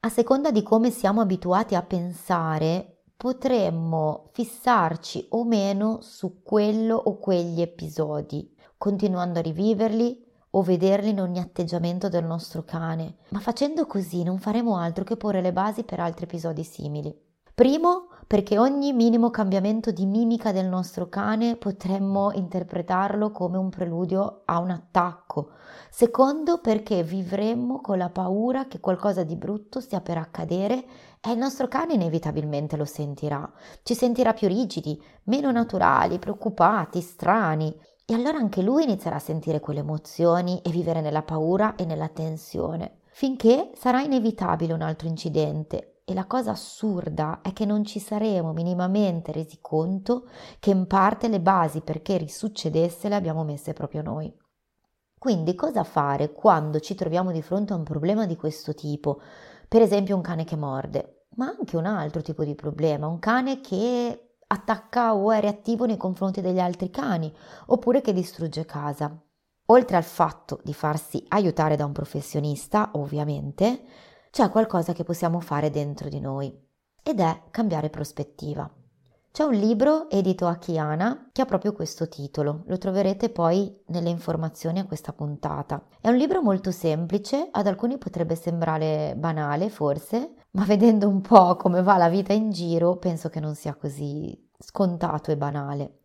A 0.00 0.08
seconda 0.08 0.50
di 0.50 0.62
come 0.62 0.90
siamo 0.90 1.20
abituati 1.20 1.74
a 1.74 1.82
pensare, 1.82 3.02
potremmo 3.14 4.30
fissarci 4.32 5.26
o 5.30 5.44
meno 5.44 5.98
su 6.00 6.42
quello 6.42 6.96
o 6.96 7.18
quegli 7.18 7.60
episodi, 7.60 8.50
continuando 8.78 9.40
a 9.40 9.42
riviverli 9.42 10.24
o 10.50 10.62
vederli 10.62 11.10
in 11.10 11.20
ogni 11.20 11.38
atteggiamento 11.38 12.08
del 12.08 12.24
nostro 12.24 12.62
cane. 12.64 13.16
Ma 13.28 13.40
facendo 13.40 13.84
così 13.84 14.22
non 14.22 14.38
faremo 14.38 14.78
altro 14.78 15.04
che 15.04 15.18
porre 15.18 15.42
le 15.42 15.52
basi 15.52 15.84
per 15.84 16.00
altri 16.00 16.24
episodi 16.24 16.64
simili. 16.64 17.14
Primo, 17.54 18.08
perché 18.26 18.58
ogni 18.58 18.92
minimo 18.92 19.30
cambiamento 19.30 19.92
di 19.92 20.04
mimica 20.04 20.50
del 20.50 20.66
nostro 20.66 21.08
cane 21.08 21.54
potremmo 21.56 22.32
interpretarlo 22.32 23.30
come 23.30 23.56
un 23.56 23.68
preludio 23.68 24.42
a 24.46 24.58
un 24.58 24.70
attacco. 24.70 25.50
Secondo, 25.90 26.58
perché 26.58 27.04
vivremmo 27.04 27.80
con 27.80 27.98
la 27.98 28.10
paura 28.10 28.66
che 28.66 28.80
qualcosa 28.80 29.22
di 29.22 29.36
brutto 29.36 29.80
stia 29.80 30.00
per 30.00 30.18
accadere 30.18 30.84
e 31.20 31.30
il 31.30 31.38
nostro 31.38 31.68
cane 31.68 31.94
inevitabilmente 31.94 32.76
lo 32.76 32.84
sentirà. 32.84 33.48
Ci 33.84 33.94
sentirà 33.94 34.32
più 34.32 34.48
rigidi, 34.48 35.00
meno 35.24 35.52
naturali, 35.52 36.18
preoccupati, 36.18 37.00
strani. 37.00 37.74
E 38.04 38.14
allora 38.14 38.38
anche 38.38 38.62
lui 38.62 38.84
inizierà 38.84 39.16
a 39.16 39.20
sentire 39.20 39.60
quelle 39.60 39.80
emozioni 39.80 40.60
e 40.62 40.70
vivere 40.70 41.00
nella 41.00 41.22
paura 41.22 41.76
e 41.76 41.84
nella 41.84 42.08
tensione, 42.08 42.98
finché 43.16 43.70
sarà 43.74 44.02
inevitabile 44.02 44.74
un 44.74 44.82
altro 44.82 45.08
incidente 45.08 46.02
e 46.04 46.12
la 46.12 46.26
cosa 46.26 46.50
assurda 46.50 47.40
è 47.40 47.54
che 47.54 47.64
non 47.64 47.82
ci 47.82 47.98
saremo 47.98 48.52
minimamente 48.52 49.32
resi 49.32 49.56
conto 49.62 50.28
che 50.60 50.68
in 50.68 50.86
parte 50.86 51.28
le 51.28 51.40
basi 51.40 51.80
perché 51.80 52.18
risuccedesse 52.18 53.08
le 53.08 53.14
abbiamo 53.14 53.42
messe 53.42 53.72
proprio 53.72 54.02
noi. 54.02 54.30
Quindi 55.18 55.54
cosa 55.54 55.82
fare 55.82 56.34
quando 56.34 56.78
ci 56.78 56.94
troviamo 56.94 57.32
di 57.32 57.40
fronte 57.40 57.72
a 57.72 57.76
un 57.76 57.84
problema 57.84 58.26
di 58.26 58.36
questo 58.36 58.74
tipo? 58.74 59.18
Per 59.66 59.80
esempio 59.80 60.14
un 60.14 60.20
cane 60.20 60.44
che 60.44 60.56
morde, 60.56 61.28
ma 61.36 61.46
anche 61.46 61.78
un 61.78 61.86
altro 61.86 62.20
tipo 62.20 62.44
di 62.44 62.54
problema, 62.54 63.06
un 63.06 63.18
cane 63.18 63.62
che 63.62 64.34
attacca 64.46 65.14
o 65.14 65.32
è 65.32 65.40
reattivo 65.40 65.86
nei 65.86 65.96
confronti 65.96 66.42
degli 66.42 66.60
altri 66.60 66.90
cani, 66.90 67.34
oppure 67.68 68.02
che 68.02 68.12
distrugge 68.12 68.66
casa. 68.66 69.18
Oltre 69.66 69.96
al 69.96 70.04
fatto 70.04 70.60
di 70.62 70.72
farsi 70.72 71.24
aiutare 71.28 71.74
da 71.74 71.84
un 71.84 71.92
professionista, 71.92 72.90
ovviamente, 72.92 73.82
c'è 74.30 74.48
qualcosa 74.48 74.92
che 74.92 75.02
possiamo 75.02 75.40
fare 75.40 75.70
dentro 75.70 76.08
di 76.08 76.20
noi 76.20 76.56
ed 77.02 77.18
è 77.18 77.42
cambiare 77.50 77.90
prospettiva. 77.90 78.70
C'è 79.32 79.42
un 79.42 79.54
libro 79.54 80.08
edito 80.08 80.46
a 80.46 80.56
Chiana 80.56 81.30
che 81.32 81.42
ha 81.42 81.46
proprio 81.46 81.72
questo 81.72 82.08
titolo, 82.08 82.62
lo 82.66 82.78
troverete 82.78 83.28
poi 83.28 83.82
nelle 83.88 84.08
informazioni 84.08 84.78
a 84.78 84.86
questa 84.86 85.12
puntata. 85.12 85.84
È 86.00 86.08
un 86.08 86.16
libro 86.16 86.42
molto 86.42 86.70
semplice, 86.70 87.48
ad 87.50 87.66
alcuni 87.66 87.98
potrebbe 87.98 88.36
sembrare 88.36 89.14
banale 89.16 89.68
forse, 89.68 90.34
ma 90.52 90.62
vedendo 90.64 91.08
un 91.08 91.20
po' 91.20 91.56
come 91.56 91.82
va 91.82 91.96
la 91.96 92.08
vita 92.08 92.32
in 92.32 92.50
giro 92.50 92.96
penso 92.98 93.28
che 93.28 93.40
non 93.40 93.54
sia 93.54 93.74
così 93.74 94.48
scontato 94.58 95.32
e 95.32 95.36
banale. 95.36 96.00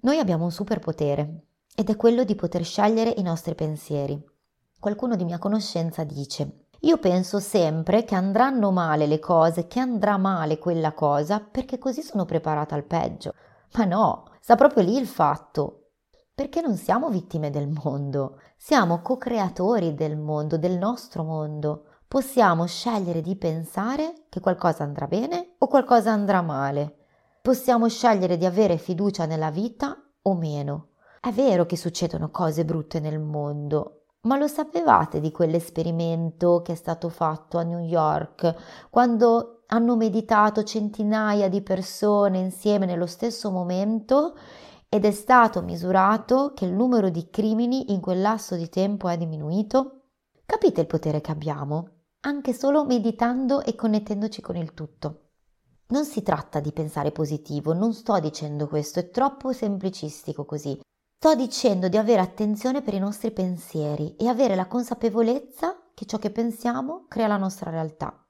Noi 0.00 0.18
abbiamo 0.18 0.44
un 0.44 0.50
superpotere 0.50 1.43
ed 1.74 1.90
è 1.90 1.96
quello 1.96 2.24
di 2.24 2.34
poter 2.34 2.64
scegliere 2.64 3.14
i 3.16 3.22
nostri 3.22 3.54
pensieri. 3.54 4.22
Qualcuno 4.78 5.16
di 5.16 5.24
mia 5.24 5.38
conoscenza 5.38 6.04
dice 6.04 6.64
io 6.84 6.98
penso 6.98 7.40
sempre 7.40 8.04
che 8.04 8.14
andranno 8.14 8.70
male 8.70 9.06
le 9.06 9.18
cose, 9.18 9.66
che 9.66 9.80
andrà 9.80 10.18
male 10.18 10.58
quella 10.58 10.92
cosa, 10.92 11.40
perché 11.40 11.78
così 11.78 12.02
sono 12.02 12.26
preparata 12.26 12.74
al 12.74 12.84
peggio. 12.84 13.32
Ma 13.72 13.84
no, 13.86 14.24
sta 14.40 14.54
proprio 14.54 14.82
lì 14.82 14.98
il 14.98 15.06
fatto. 15.06 15.92
Perché 16.34 16.60
non 16.60 16.76
siamo 16.76 17.08
vittime 17.08 17.48
del 17.48 17.68
mondo, 17.68 18.38
siamo 18.58 19.00
co-creatori 19.00 19.94
del 19.94 20.18
mondo, 20.18 20.58
del 20.58 20.76
nostro 20.76 21.22
mondo. 21.22 21.86
Possiamo 22.06 22.66
scegliere 22.66 23.22
di 23.22 23.36
pensare 23.36 24.26
che 24.28 24.40
qualcosa 24.40 24.82
andrà 24.82 25.06
bene 25.06 25.54
o 25.58 25.66
qualcosa 25.68 26.10
andrà 26.12 26.42
male. 26.42 26.96
Possiamo 27.40 27.88
scegliere 27.88 28.36
di 28.36 28.44
avere 28.44 28.76
fiducia 28.76 29.24
nella 29.24 29.50
vita 29.50 29.96
o 30.20 30.34
meno. 30.34 30.88
È 31.24 31.32
vero 31.32 31.64
che 31.64 31.78
succedono 31.78 32.30
cose 32.30 32.66
brutte 32.66 33.00
nel 33.00 33.18
mondo, 33.18 34.08
ma 34.24 34.36
lo 34.36 34.46
sapevate 34.46 35.20
di 35.20 35.32
quell'esperimento 35.32 36.60
che 36.60 36.72
è 36.72 36.74
stato 36.74 37.08
fatto 37.08 37.56
a 37.56 37.62
New 37.62 37.78
York, 37.78 38.54
quando 38.90 39.62
hanno 39.68 39.96
meditato 39.96 40.64
centinaia 40.64 41.48
di 41.48 41.62
persone 41.62 42.40
insieme 42.40 42.84
nello 42.84 43.06
stesso 43.06 43.50
momento 43.50 44.36
ed 44.86 45.06
è 45.06 45.10
stato 45.12 45.62
misurato 45.62 46.52
che 46.54 46.66
il 46.66 46.72
numero 46.72 47.08
di 47.08 47.30
crimini 47.30 47.90
in 47.94 48.02
quel 48.02 48.20
lasso 48.20 48.54
di 48.54 48.68
tempo 48.68 49.08
è 49.08 49.16
diminuito? 49.16 50.02
Capite 50.44 50.82
il 50.82 50.86
potere 50.86 51.22
che 51.22 51.30
abbiamo? 51.30 51.88
Anche 52.20 52.52
solo 52.52 52.84
meditando 52.84 53.62
e 53.62 53.74
connettendoci 53.74 54.42
con 54.42 54.56
il 54.56 54.74
tutto. 54.74 55.20
Non 55.86 56.04
si 56.04 56.22
tratta 56.22 56.60
di 56.60 56.72
pensare 56.72 57.12
positivo, 57.12 57.72
non 57.72 57.94
sto 57.94 58.20
dicendo 58.20 58.68
questo, 58.68 58.98
è 58.98 59.08
troppo 59.08 59.54
semplicistico 59.54 60.44
così. 60.44 60.78
Sto 61.24 61.36
dicendo 61.36 61.88
di 61.88 61.96
avere 61.96 62.20
attenzione 62.20 62.82
per 62.82 62.92
i 62.92 62.98
nostri 62.98 63.30
pensieri 63.30 64.14
e 64.16 64.28
avere 64.28 64.54
la 64.54 64.66
consapevolezza 64.66 65.74
che 65.94 66.04
ciò 66.04 66.18
che 66.18 66.30
pensiamo 66.30 67.06
crea 67.08 67.26
la 67.26 67.38
nostra 67.38 67.70
realtà. 67.70 68.22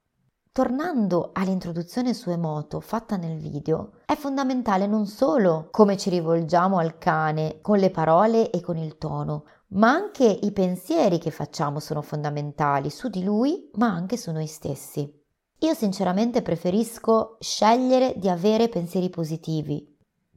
Tornando 0.52 1.30
all'introduzione 1.32 2.14
su 2.14 2.30
Emoto 2.30 2.78
fatta 2.78 3.16
nel 3.16 3.36
video, 3.36 3.94
è 4.06 4.14
fondamentale 4.14 4.86
non 4.86 5.08
solo 5.08 5.70
come 5.72 5.96
ci 5.96 6.08
rivolgiamo 6.08 6.78
al 6.78 6.96
cane 6.96 7.58
con 7.62 7.78
le 7.78 7.90
parole 7.90 8.50
e 8.50 8.60
con 8.60 8.76
il 8.76 8.96
tono, 8.96 9.46
ma 9.70 9.90
anche 9.90 10.26
i 10.26 10.52
pensieri 10.52 11.18
che 11.18 11.32
facciamo 11.32 11.80
sono 11.80 12.00
fondamentali 12.00 12.90
su 12.90 13.08
di 13.08 13.24
lui, 13.24 13.70
ma 13.74 13.88
anche 13.88 14.16
su 14.16 14.30
noi 14.30 14.46
stessi. 14.46 15.20
Io 15.58 15.74
sinceramente 15.74 16.42
preferisco 16.42 17.38
scegliere 17.40 18.14
di 18.16 18.28
avere 18.28 18.68
pensieri 18.68 19.10
positivi, 19.10 19.93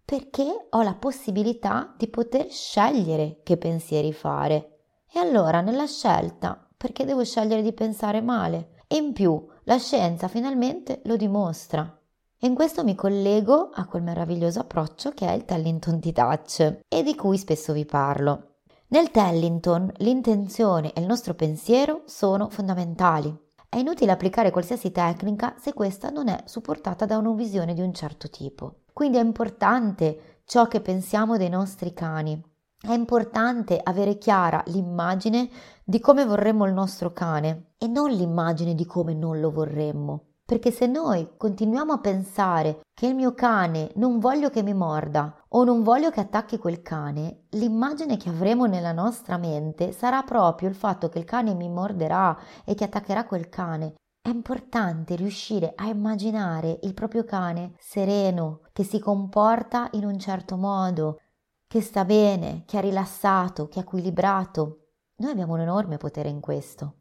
perché 0.07 0.67
ho 0.69 0.81
la 0.83 0.95
possibilità 0.95 1.93
di 1.97 2.07
poter 2.07 2.49
scegliere 2.49 3.41
che 3.43 3.57
pensieri 3.57 4.13
fare. 4.13 4.83
E 5.11 5.19
allora 5.19 5.59
nella 5.59 5.85
scelta, 5.85 6.65
perché 6.77 7.03
devo 7.03 7.25
scegliere 7.25 7.61
di 7.61 7.73
pensare 7.73 8.21
male? 8.21 8.83
E 8.87 8.95
in 8.95 9.11
più, 9.11 9.45
la 9.65 9.77
scienza 9.77 10.29
finalmente 10.29 11.01
lo 11.03 11.17
dimostra. 11.17 11.93
E 12.39 12.47
in 12.47 12.55
questo 12.55 12.85
mi 12.85 12.95
collego 12.95 13.69
a 13.73 13.85
quel 13.85 14.01
meraviglioso 14.01 14.61
approccio 14.61 15.11
che 15.11 15.27
è 15.27 15.33
il 15.33 15.43
Tellington 15.43 15.99
T-Touch 15.99 16.83
e 16.87 17.03
di 17.03 17.13
cui 17.13 17.37
spesso 17.37 17.73
vi 17.73 17.83
parlo. 17.83 18.59
Nel 18.87 19.11
Tellington 19.11 19.91
l'intenzione 19.97 20.93
e 20.93 21.01
il 21.01 21.05
nostro 21.05 21.33
pensiero 21.33 22.03
sono 22.05 22.47
fondamentali. 22.47 23.37
È 23.67 23.75
inutile 23.75 24.13
applicare 24.13 24.51
qualsiasi 24.51 24.89
tecnica 24.91 25.55
se 25.59 25.73
questa 25.73 26.09
non 26.09 26.29
è 26.29 26.43
supportata 26.45 27.05
da 27.05 27.17
una 27.17 27.33
visione 27.33 27.73
di 27.73 27.81
un 27.81 27.93
certo 27.93 28.29
tipo. 28.29 28.83
Quindi 28.97 29.17
è 29.17 29.21
importante 29.21 30.41
ciò 30.45 30.65
che 30.65 30.81
pensiamo 30.81 31.37
dei 31.37 31.49
nostri 31.49 31.93
cani, 31.93 32.41
è 32.81 32.93
importante 32.93 33.79
avere 33.79 34.17
chiara 34.17 34.63
l'immagine 34.65 35.47
di 35.83 35.99
come 35.99 36.25
vorremmo 36.25 36.65
il 36.65 36.73
nostro 36.73 37.13
cane 37.13 37.73
e 37.77 37.85
non 37.85 38.09
l'immagine 38.09 38.73
di 38.73 38.87
come 38.87 39.13
non 39.13 39.39
lo 39.39 39.51
vorremmo. 39.51 40.23
Perché 40.43 40.71
se 40.71 40.87
noi 40.87 41.29
continuiamo 41.37 41.93
a 41.93 41.99
pensare 41.99 42.79
che 42.91 43.05
il 43.05 43.13
mio 43.13 43.35
cane 43.35 43.91
non 43.97 44.17
voglio 44.17 44.49
che 44.49 44.63
mi 44.63 44.73
morda 44.73 45.43
o 45.49 45.63
non 45.63 45.83
voglio 45.83 46.09
che 46.09 46.21
attacchi 46.21 46.57
quel 46.57 46.81
cane, 46.81 47.43
l'immagine 47.49 48.17
che 48.17 48.29
avremo 48.29 48.65
nella 48.65 48.93
nostra 48.93 49.37
mente 49.37 49.91
sarà 49.91 50.23
proprio 50.23 50.69
il 50.69 50.75
fatto 50.75 51.07
che 51.07 51.19
il 51.19 51.25
cane 51.25 51.53
mi 51.53 51.69
morderà 51.69 52.35
e 52.65 52.73
che 52.73 52.85
attaccherà 52.85 53.25
quel 53.25 53.47
cane. 53.47 53.93
È 54.27 54.29
importante 54.29 55.15
riuscire 55.15 55.71
a 55.73 55.87
immaginare 55.87 56.79
il 56.83 56.93
proprio 56.93 57.23
cane 57.23 57.75
sereno, 57.79 58.59
che 58.73 58.83
si 58.83 58.99
comporta 58.99 59.87
in 59.93 60.03
un 60.03 60.19
certo 60.19 60.57
modo, 60.57 61.21
che 61.65 61.79
sta 61.79 62.03
bene, 62.03 62.63
che 62.65 62.77
è 62.77 62.81
rilassato, 62.81 63.69
che 63.69 63.79
è 63.79 63.83
equilibrato. 63.83 64.87
Noi 65.19 65.31
abbiamo 65.31 65.53
un 65.53 65.61
enorme 65.61 65.95
potere 65.95 66.27
in 66.27 66.41
questo. 66.41 66.95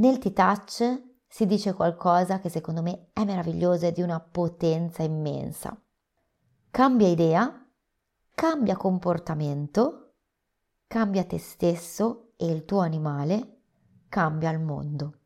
Nel 0.00 0.18
T-Touch 0.18 1.02
si 1.28 1.46
dice 1.46 1.72
qualcosa 1.72 2.40
che 2.40 2.48
secondo 2.48 2.82
me 2.82 3.10
è 3.12 3.24
meraviglioso 3.24 3.86
e 3.86 3.92
di 3.92 4.02
una 4.02 4.18
potenza 4.18 5.04
immensa. 5.04 5.80
Cambia 6.68 7.06
idea, 7.06 7.64
cambia 8.34 8.76
comportamento, 8.76 10.14
cambia 10.88 11.22
te 11.22 11.38
stesso 11.38 12.32
e 12.36 12.46
il 12.46 12.64
tuo 12.64 12.80
animale, 12.80 13.60
cambia 14.08 14.50
il 14.50 14.58
mondo. 14.58 15.18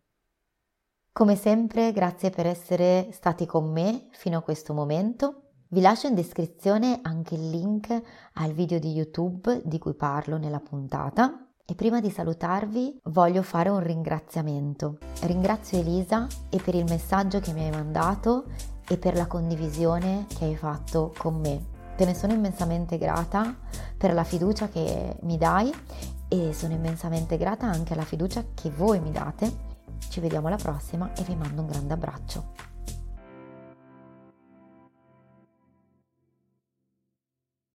Come 1.16 1.34
sempre, 1.34 1.92
grazie 1.92 2.28
per 2.28 2.44
essere 2.44 3.08
stati 3.10 3.46
con 3.46 3.72
me 3.72 4.08
fino 4.10 4.36
a 4.36 4.42
questo 4.42 4.74
momento. 4.74 5.44
Vi 5.68 5.80
lascio 5.80 6.08
in 6.08 6.14
descrizione 6.14 6.98
anche 7.00 7.36
il 7.36 7.48
link 7.48 8.02
al 8.34 8.52
video 8.52 8.78
di 8.78 8.92
YouTube 8.92 9.62
di 9.64 9.78
cui 9.78 9.94
parlo 9.94 10.36
nella 10.36 10.60
puntata. 10.60 11.46
E 11.64 11.74
prima 11.74 12.02
di 12.02 12.10
salutarvi 12.10 13.00
voglio 13.04 13.40
fare 13.40 13.70
un 13.70 13.80
ringraziamento. 13.80 14.98
Ringrazio 15.22 15.78
Elisa 15.78 16.26
e 16.50 16.60
per 16.60 16.74
il 16.74 16.84
messaggio 16.84 17.40
che 17.40 17.54
mi 17.54 17.64
hai 17.64 17.70
mandato 17.70 18.44
e 18.86 18.98
per 18.98 19.16
la 19.16 19.26
condivisione 19.26 20.26
che 20.36 20.44
hai 20.44 20.56
fatto 20.56 21.14
con 21.16 21.40
me. 21.40 21.64
Te 21.96 22.04
ne 22.04 22.14
sono 22.14 22.34
immensamente 22.34 22.98
grata 22.98 23.56
per 23.96 24.12
la 24.12 24.22
fiducia 24.22 24.68
che 24.68 25.16
mi 25.22 25.38
dai 25.38 25.72
e 26.28 26.52
sono 26.52 26.74
immensamente 26.74 27.38
grata 27.38 27.64
anche 27.64 27.94
alla 27.94 28.04
fiducia 28.04 28.44
che 28.52 28.68
voi 28.68 29.00
mi 29.00 29.12
date. 29.12 29.75
Ci 29.98 30.20
vediamo 30.20 30.46
alla 30.46 30.56
prossima 30.56 31.12
e 31.14 31.22
vi 31.22 31.36
mando 31.36 31.62
un 31.62 31.68
grande 31.68 31.94
abbraccio. 31.94 32.52